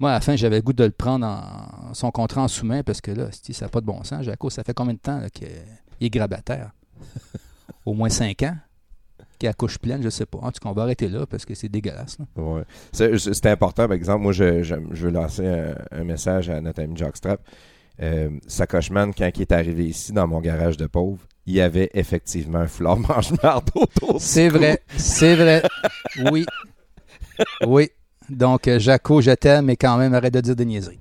moi, 0.00 0.10
à 0.10 0.14
la 0.14 0.20
fin, 0.20 0.34
j'avais 0.34 0.56
le 0.56 0.62
goût 0.62 0.72
de 0.72 0.82
le 0.84 0.90
prendre 0.90 1.26
en 1.26 1.94
son 1.94 2.10
contrat 2.10 2.42
en 2.42 2.48
sous-main 2.48 2.82
parce 2.82 3.00
que 3.00 3.10
là, 3.12 3.28
ça 3.32 3.64
n'a 3.64 3.68
pas 3.68 3.80
de 3.80 3.86
bon 3.86 4.02
sens. 4.02 4.24
Jaco, 4.24 4.50
ça 4.50 4.64
fait 4.64 4.74
combien 4.74 4.94
de 4.94 4.98
temps 4.98 5.20
qu'il 5.32 5.48
est 6.00 6.10
grabataire? 6.10 6.70
Au 7.86 7.92
moins 7.94 8.08
cinq 8.08 8.42
ans? 8.42 8.56
Qu'il 9.40 9.48
a 9.48 9.54
couche 9.54 9.78
pleine, 9.78 10.02
je 10.02 10.10
sais 10.10 10.26
pas. 10.26 10.36
En 10.42 10.52
tout 10.52 10.60
cas, 10.62 10.68
on 10.68 10.72
va 10.74 10.82
arrêter 10.82 11.08
là 11.08 11.24
parce 11.24 11.46
que 11.46 11.54
c'est 11.54 11.70
dégueulasse. 11.70 12.18
Ouais. 12.36 12.62
C'est 12.92 13.46
important, 13.46 13.86
par 13.88 13.94
exemple, 13.94 14.22
moi, 14.22 14.32
je, 14.32 14.62
je, 14.62 14.74
je 14.92 15.06
veux 15.06 15.10
lancer 15.10 15.46
un, 15.46 15.74
un 15.90 16.04
message 16.04 16.50
à 16.50 16.60
notre 16.60 16.82
ami 16.82 16.94
Jockstrap. 16.94 17.40
Euh, 18.02 18.28
Sacochman, 18.46 19.12
quand 19.16 19.30
il 19.34 19.40
est 19.40 19.52
arrivé 19.52 19.86
ici, 19.86 20.12
dans 20.12 20.26
mon 20.26 20.40
garage 20.40 20.76
de 20.76 20.86
pauvre, 20.86 21.20
il 21.46 21.54
y 21.54 21.62
avait 21.62 21.90
effectivement 21.94 22.58
un 22.58 22.66
foulard 22.66 22.98
mange-marde 22.98 23.70
autour 23.74 24.20
C'est 24.20 24.50
vrai, 24.50 24.82
c'est 24.96 25.34
vrai. 25.34 25.62
Oui. 26.30 26.44
Oui. 27.66 27.88
Donc, 28.28 28.68
euh, 28.68 28.78
Jaco, 28.78 29.22
je 29.22 29.30
t'aime, 29.30 29.64
mais 29.64 29.76
quand 29.76 29.96
même, 29.96 30.12
arrête 30.12 30.34
de 30.34 30.40
dire 30.42 30.54
des 30.54 30.66
niaiseries. 30.66 31.00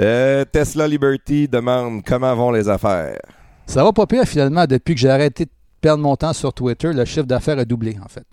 Euh, 0.00 0.44
Tesla 0.44 0.86
Liberty 0.86 1.48
demande 1.48 2.04
comment 2.04 2.34
vont 2.36 2.52
les 2.52 2.68
affaires. 2.68 3.18
Ça 3.66 3.82
va 3.82 3.92
pas 3.92 4.06
pire, 4.06 4.24
finalement. 4.24 4.66
Depuis 4.66 4.94
que 4.94 5.00
j'ai 5.00 5.10
arrêté 5.10 5.46
de 5.46 5.50
perdre 5.84 6.02
mon 6.02 6.16
temps 6.16 6.32
sur 6.32 6.54
Twitter, 6.54 6.94
le 6.94 7.04
chiffre 7.04 7.26
d'affaires 7.26 7.58
a 7.58 7.66
doublé, 7.66 7.98
en 8.02 8.08
fait. 8.08 8.24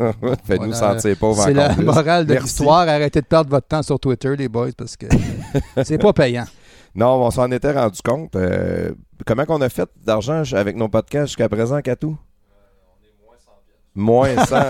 Euh, 0.00 0.10
Faites-nous 0.44 0.72
sentir 0.72 1.14
pauvres 1.18 1.42
C'est 1.44 1.52
la 1.52 1.74
plus. 1.74 1.84
morale 1.84 2.24
de 2.24 2.32
l'histoire. 2.32 2.88
Arrêtez 2.88 3.20
de 3.20 3.26
perdre 3.26 3.50
votre 3.50 3.66
temps 3.66 3.82
sur 3.82 4.00
Twitter, 4.00 4.34
les 4.34 4.48
boys, 4.48 4.70
parce 4.74 4.96
que 4.96 5.04
c'est 5.84 5.98
pas 5.98 6.14
payant. 6.14 6.46
Non, 6.94 7.26
on 7.26 7.30
s'en 7.30 7.50
était 7.50 7.72
rendu 7.72 8.00
compte. 8.02 8.34
Euh, 8.36 8.92
comment 9.26 9.44
qu'on 9.44 9.60
a 9.60 9.68
fait 9.68 9.86
d'argent 10.02 10.42
avec 10.52 10.76
nos 10.76 10.88
podcasts 10.88 11.26
jusqu'à 11.26 11.50
présent, 11.50 11.78
Katou? 11.82 12.16
Moins 13.98 14.44
100. 14.46 14.56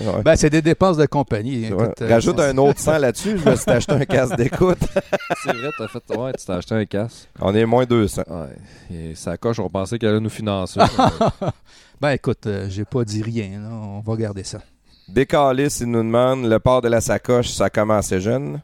Ouais. 0.00 0.22
Ben, 0.24 0.36
c'est 0.36 0.48
des 0.50 0.62
dépenses 0.62 0.96
de 0.96 1.06
compagnie. 1.06 1.72
Ouais. 1.72 1.88
Euh, 2.00 2.08
Rajoute 2.08 2.38
un 2.38 2.56
autre 2.58 2.78
100 2.78 2.98
là-dessus, 2.98 3.36
je 3.38 3.50
me 3.50 3.56
suis 3.56 3.70
acheté 3.70 3.92
un 3.92 4.04
casque 4.04 4.36
d'écoute. 4.36 4.78
C'est 5.44 5.52
vrai, 5.52 5.70
t'as 5.76 5.88
fait. 5.88 6.16
Ouais, 6.16 6.32
tu 6.38 6.46
t'es 6.46 6.52
acheté 6.52 6.74
un 6.76 6.84
casque. 6.84 7.28
On 7.40 7.52
est 7.54 7.66
moins 7.66 7.84
200. 7.84 8.22
Ouais. 8.28 8.96
Et 8.96 9.14
ça 9.16 9.36
coche, 9.36 9.58
on 9.58 9.68
pensait 9.68 9.98
qu'elle 9.98 10.10
allait 10.10 10.20
nous 10.20 10.30
financer. 10.30 10.80
Ben, 12.00 12.10
écoute, 12.10 12.46
euh, 12.46 12.66
j'ai 12.68 12.84
pas 12.84 13.04
dit 13.04 13.22
rien. 13.22 13.60
là. 13.60 13.70
On 13.70 13.98
va 14.00 14.14
garder 14.16 14.44
ça. 14.44 14.60
Décalisse, 15.08 15.80
il 15.80 15.90
nous 15.90 16.02
demande 16.04 16.44
le 16.44 16.60
port 16.60 16.80
de 16.80 16.88
la 16.88 17.00
sacoche, 17.00 17.48
ça 17.48 17.70
commence 17.70 18.14
jeune? 18.18 18.60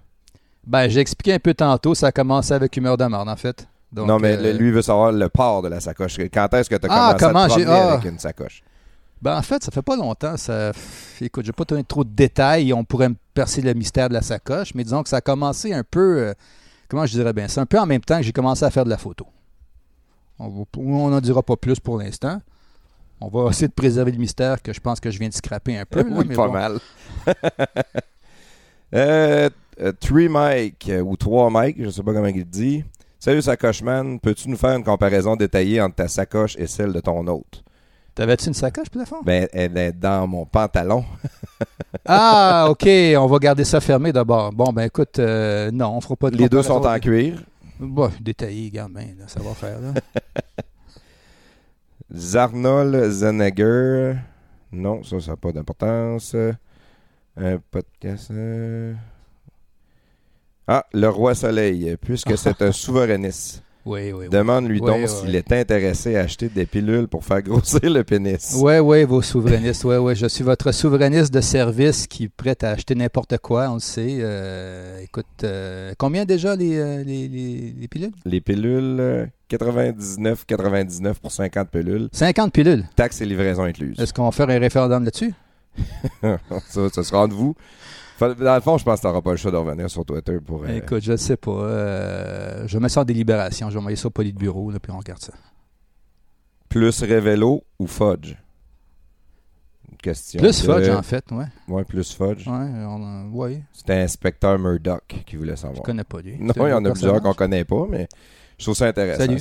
Ben, 0.64 0.88
j'ai 0.88 1.00
expliqué 1.00 1.32
un 1.34 1.38
peu 1.40 1.52
tantôt. 1.52 1.96
Ça 1.96 2.06
a 2.08 2.12
commencé 2.12 2.52
avec 2.54 2.76
humeur 2.76 2.96
de 2.96 3.04
marde, 3.06 3.28
en 3.28 3.36
fait. 3.36 3.66
Donc, 3.92 4.06
non, 4.06 4.18
mais 4.20 4.36
euh, 4.36 4.52
lui 4.52 4.70
veut 4.70 4.82
savoir 4.82 5.10
le 5.10 5.28
port 5.28 5.62
de 5.62 5.68
la 5.68 5.80
sacoche. 5.80 6.16
Quand 6.32 6.52
est-ce 6.54 6.70
que 6.70 6.76
tu 6.76 6.86
as 6.88 6.90
Ah, 7.08 7.16
commencé 7.18 7.54
à 7.54 7.58
te 7.58 7.62
promener 7.64 7.80
ah. 7.88 7.92
avec 7.94 8.04
une 8.12 8.18
sacoche? 8.20 8.62
Ben, 9.24 9.38
en 9.38 9.42
fait, 9.42 9.64
ça 9.64 9.70
fait 9.70 9.80
pas 9.82 9.96
longtemps. 9.96 10.36
Ça... 10.36 10.72
Écoute, 11.18 11.46
je 11.46 11.48
vais 11.48 11.54
pas 11.54 11.64
donner 11.64 11.82
trop 11.82 12.04
de 12.04 12.10
détails. 12.10 12.74
On 12.74 12.84
pourrait 12.84 13.08
me 13.08 13.16
percer 13.32 13.62
le 13.62 13.72
mystère 13.72 14.10
de 14.10 14.14
la 14.14 14.20
sacoche, 14.20 14.74
mais 14.74 14.84
disons 14.84 15.02
que 15.02 15.08
ça 15.08 15.16
a 15.16 15.20
commencé 15.22 15.72
un 15.72 15.82
peu. 15.82 16.18
euh, 16.18 16.34
comment 16.88 17.06
je 17.06 17.12
dirais 17.12 17.32
bien 17.32 17.48
C'est 17.48 17.60
un 17.60 17.64
peu 17.64 17.80
en 17.80 17.86
même 17.86 18.02
temps 18.02 18.18
que 18.18 18.22
j'ai 18.22 18.32
commencé 18.32 18.66
à 18.66 18.70
faire 18.70 18.84
de 18.84 18.90
la 18.90 18.98
photo. 18.98 19.26
On 20.38 21.08
n'en 21.08 21.20
dira 21.22 21.42
pas 21.42 21.56
plus 21.56 21.80
pour 21.80 21.96
l'instant. 21.98 22.42
On 23.22 23.28
va 23.28 23.48
essayer 23.48 23.68
de 23.68 23.72
préserver 23.72 24.12
le 24.12 24.18
mystère 24.18 24.60
que 24.60 24.74
je 24.74 24.80
pense 24.80 25.00
que 25.00 25.10
je 25.10 25.18
viens 25.18 25.30
de 25.30 25.34
scraper 25.34 25.78
un 25.78 25.86
peu. 25.86 26.02
là, 26.02 26.06
oui, 26.10 26.26
mais 26.28 26.34
pas 26.34 26.46
bon. 26.48 26.52
mal. 26.52 26.78
euh, 28.94 29.48
euh, 29.80 29.92
Three 30.00 30.28
Mike 30.28 30.90
euh, 30.90 31.00
ou 31.00 31.16
trois 31.16 31.48
Mike, 31.48 31.76
je 31.82 31.88
sais 31.88 32.02
pas 32.02 32.12
comment 32.12 32.26
il 32.26 32.44
dit. 32.44 32.84
Salut 33.18 33.40
Sacocheman, 33.40 34.20
peux-tu 34.20 34.50
nous 34.50 34.58
faire 34.58 34.76
une 34.76 34.84
comparaison 34.84 35.34
détaillée 35.34 35.80
entre 35.80 35.94
ta 35.94 36.08
sacoche 36.08 36.56
et 36.58 36.66
celle 36.66 36.92
de 36.92 37.00
ton 37.00 37.26
hôte? 37.26 37.63
T'avais-tu 38.14 38.48
une 38.48 38.54
sacoche, 38.54 38.88
plafond? 38.90 39.22
Ben, 39.24 39.48
elle 39.52 39.76
est 39.76 39.92
dans 39.92 40.26
mon 40.26 40.46
pantalon. 40.46 41.04
Ah, 42.06 42.66
OK. 42.68 42.86
On 42.86 43.26
va 43.26 43.38
garder 43.38 43.64
ça 43.64 43.80
fermé 43.80 44.12
d'abord. 44.12 44.52
Bon, 44.52 44.70
ben 44.72 44.82
écoute, 44.82 45.18
euh, 45.18 45.70
non, 45.70 45.96
on 45.96 46.00
fera 46.02 46.16
pas 46.16 46.30
de 46.30 46.36
Les 46.36 46.50
deux 46.50 46.62
sont 46.62 46.84
en 46.84 46.98
cuir. 46.98 47.42
Bon, 47.80 48.10
détaillé, 48.20 48.68
garde 48.70 48.92
bien, 48.92 49.06
là, 49.18 49.24
ça 49.26 49.40
va 49.40 49.54
faire. 49.54 49.78
Là. 49.80 49.92
Zarnol 52.14 53.10
Zeneger. 53.10 54.16
Non, 54.72 55.02
ça, 55.02 55.18
ça 55.20 55.30
n'a 55.30 55.36
pas 55.36 55.52
d'importance. 55.52 56.36
Un 57.36 57.58
podcast. 57.70 58.30
euh. 58.32 58.92
Ah, 60.66 60.84
le 60.92 61.08
roi 61.08 61.34
soleil, 61.34 61.96
puisque 62.00 62.36
c'est 62.36 62.60
un 62.60 62.72
souverainiste. 62.72 63.62
Oui, 63.86 64.00
oui, 64.06 64.12
oui. 64.12 64.28
Demande-lui 64.30 64.80
donc 64.80 65.08
s'il 65.08 65.34
est 65.36 65.52
intéressé 65.52 66.16
à 66.16 66.20
acheter 66.20 66.48
des 66.48 66.64
pilules 66.64 67.06
pour 67.06 67.24
faire 67.24 67.42
grossir 67.42 67.80
le 67.82 68.02
pénis. 68.02 68.54
Oui, 68.58 68.78
oui, 68.78 69.04
vos 69.04 69.20
souverainistes. 69.22 69.84
Oui, 69.84 69.96
oui. 69.96 70.16
Je 70.16 70.26
suis 70.26 70.42
votre 70.42 70.72
souverainiste 70.72 71.32
de 71.34 71.40
service 71.40 72.06
qui 72.06 72.24
est 72.24 72.28
prêt 72.28 72.56
à 72.62 72.70
acheter 72.70 72.94
n'importe 72.94 73.36
quoi, 73.38 73.68
on 73.70 73.74
le 73.74 73.80
sait. 73.80 74.18
Euh, 74.20 74.98
écoute, 75.00 75.26
euh, 75.42 75.92
combien 75.98 76.24
déjà 76.24 76.56
les, 76.56 76.78
euh, 76.78 77.04
les, 77.04 77.28
les- 77.28 77.74
les 77.78 77.88
pilules? 77.88 78.12
Les 78.24 78.40
pilules, 78.40 78.96
euh, 79.00 79.26
99, 79.48 80.44
99 80.46 81.20
pour 81.20 81.30
50 81.32 81.68
pilules. 81.68 82.08
50 82.12 82.52
pilules? 82.52 82.84
Taxes 82.96 83.20
et 83.20 83.26
livraison 83.26 83.64
incluses. 83.64 83.98
Est-ce 84.00 84.12
qu'on 84.14 84.24
va 84.24 84.30
faire 84.32 84.48
un 84.48 84.58
référendum 84.58 85.04
là-dessus? 85.04 85.34
ça, 86.22 86.88
ça 86.90 87.02
sera 87.02 87.26
de 87.26 87.34
vous. 87.34 87.54
Dans 88.20 88.54
le 88.54 88.60
fond, 88.60 88.78
je 88.78 88.84
pense 88.84 88.96
que 88.96 89.00
tu 89.02 89.06
n'auras 89.08 89.20
pas 89.22 89.30
le 89.32 89.36
choix 89.36 89.50
de 89.50 89.56
revenir 89.56 89.90
sur 89.90 90.04
Twitter 90.04 90.38
pour. 90.44 90.62
euh, 90.64 90.68
Écoute, 90.76 91.02
je 91.02 91.12
ne 91.12 91.16
sais 91.16 91.36
pas. 91.36 91.50
Euh, 91.50 92.64
je 92.68 92.78
mets 92.78 92.88
ça 92.88 93.00
en 93.00 93.04
délibération. 93.04 93.68
Je 93.70 93.74
vais 93.74 93.80
envoyer 93.80 93.96
ça 93.96 94.06
au 94.06 94.10
Politburo, 94.10 94.70
là, 94.70 94.78
puis 94.78 94.92
on 94.92 94.98
regarde 94.98 95.20
ça. 95.20 95.32
plus 96.68 97.02
Revelo 97.02 97.62
ou 97.78 97.86
Fudge? 97.86 98.34
Une 99.90 99.96
question. 99.98 100.40
Plus 100.40 100.62
de- 100.66 100.72
fudge, 100.72 100.88
en 100.88 101.02
fait, 101.02 101.24
ouais. 101.32 101.44
Ouais, 101.68 101.84
plus 101.84 102.12
Fudge. 102.14 102.46
Ouais, 102.46 102.52
on, 102.86 103.30
ouais. 103.32 103.62
C'était 103.72 103.94
inspecteur 103.94 104.58
Murdoch 104.58 105.02
qui 105.26 105.36
voulait 105.36 105.52
Je 105.56 105.60
savoir. 105.62 105.82
connais 105.82 106.04
pas 106.04 106.20
lui. 106.20 106.36
Non, 106.40 106.52
il 106.56 106.70
y 106.70 106.72
en 106.72 106.84
a 106.84 106.90
plusieurs 106.90 107.20
qu'on 107.22 107.34
connaît 107.34 107.64
pas, 107.64 107.86
mais 107.88 108.08
je 108.58 108.64
trouve 108.64 108.76
ça 108.76 108.86
intéressant. 108.86 109.24
Salut. 109.26 109.40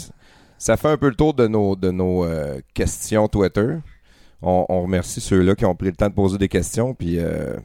Ça 0.57 0.77
fait 0.77 0.89
un 0.89 0.97
peu 0.97 1.09
le 1.09 1.15
tour 1.15 1.33
de 1.33 1.47
nos, 1.47 1.75
de 1.75 1.91
nos 1.91 2.23
euh, 2.23 2.59
questions 2.73 3.27
Twitter. 3.27 3.77
On, 4.41 4.65
on 4.69 4.83
remercie 4.83 5.21
ceux-là 5.21 5.55
qui 5.55 5.65
ont 5.65 5.75
pris 5.75 5.87
le 5.87 5.95
temps 5.95 6.09
de 6.09 6.13
poser 6.13 6.37
des 6.37 6.47
questions, 6.49 6.93
puis 6.93 7.17
euh, 7.19 7.55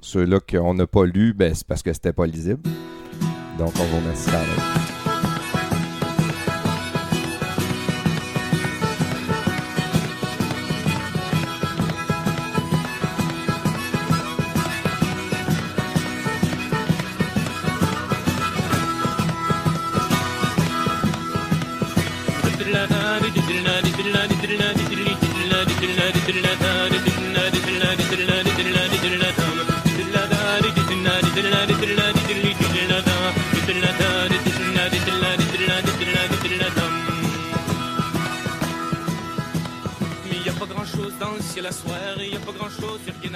ceux-là 0.00 0.40
qu'on 0.40 0.74
n'a 0.74 0.86
pas 0.86 1.04
lus, 1.04 1.34
ben, 1.34 1.54
c'est 1.54 1.66
parce 1.66 1.82
que 1.82 1.92
c'était 1.92 2.12
pas 2.12 2.26
lisible. 2.26 2.62
Donc, 3.58 3.72
on 3.80 3.84
vous 3.84 3.96
remercie 3.96 4.30
quand 4.30 4.38
même. 4.38 4.78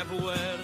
Grand 0.04 0.20
chose 0.20 0.61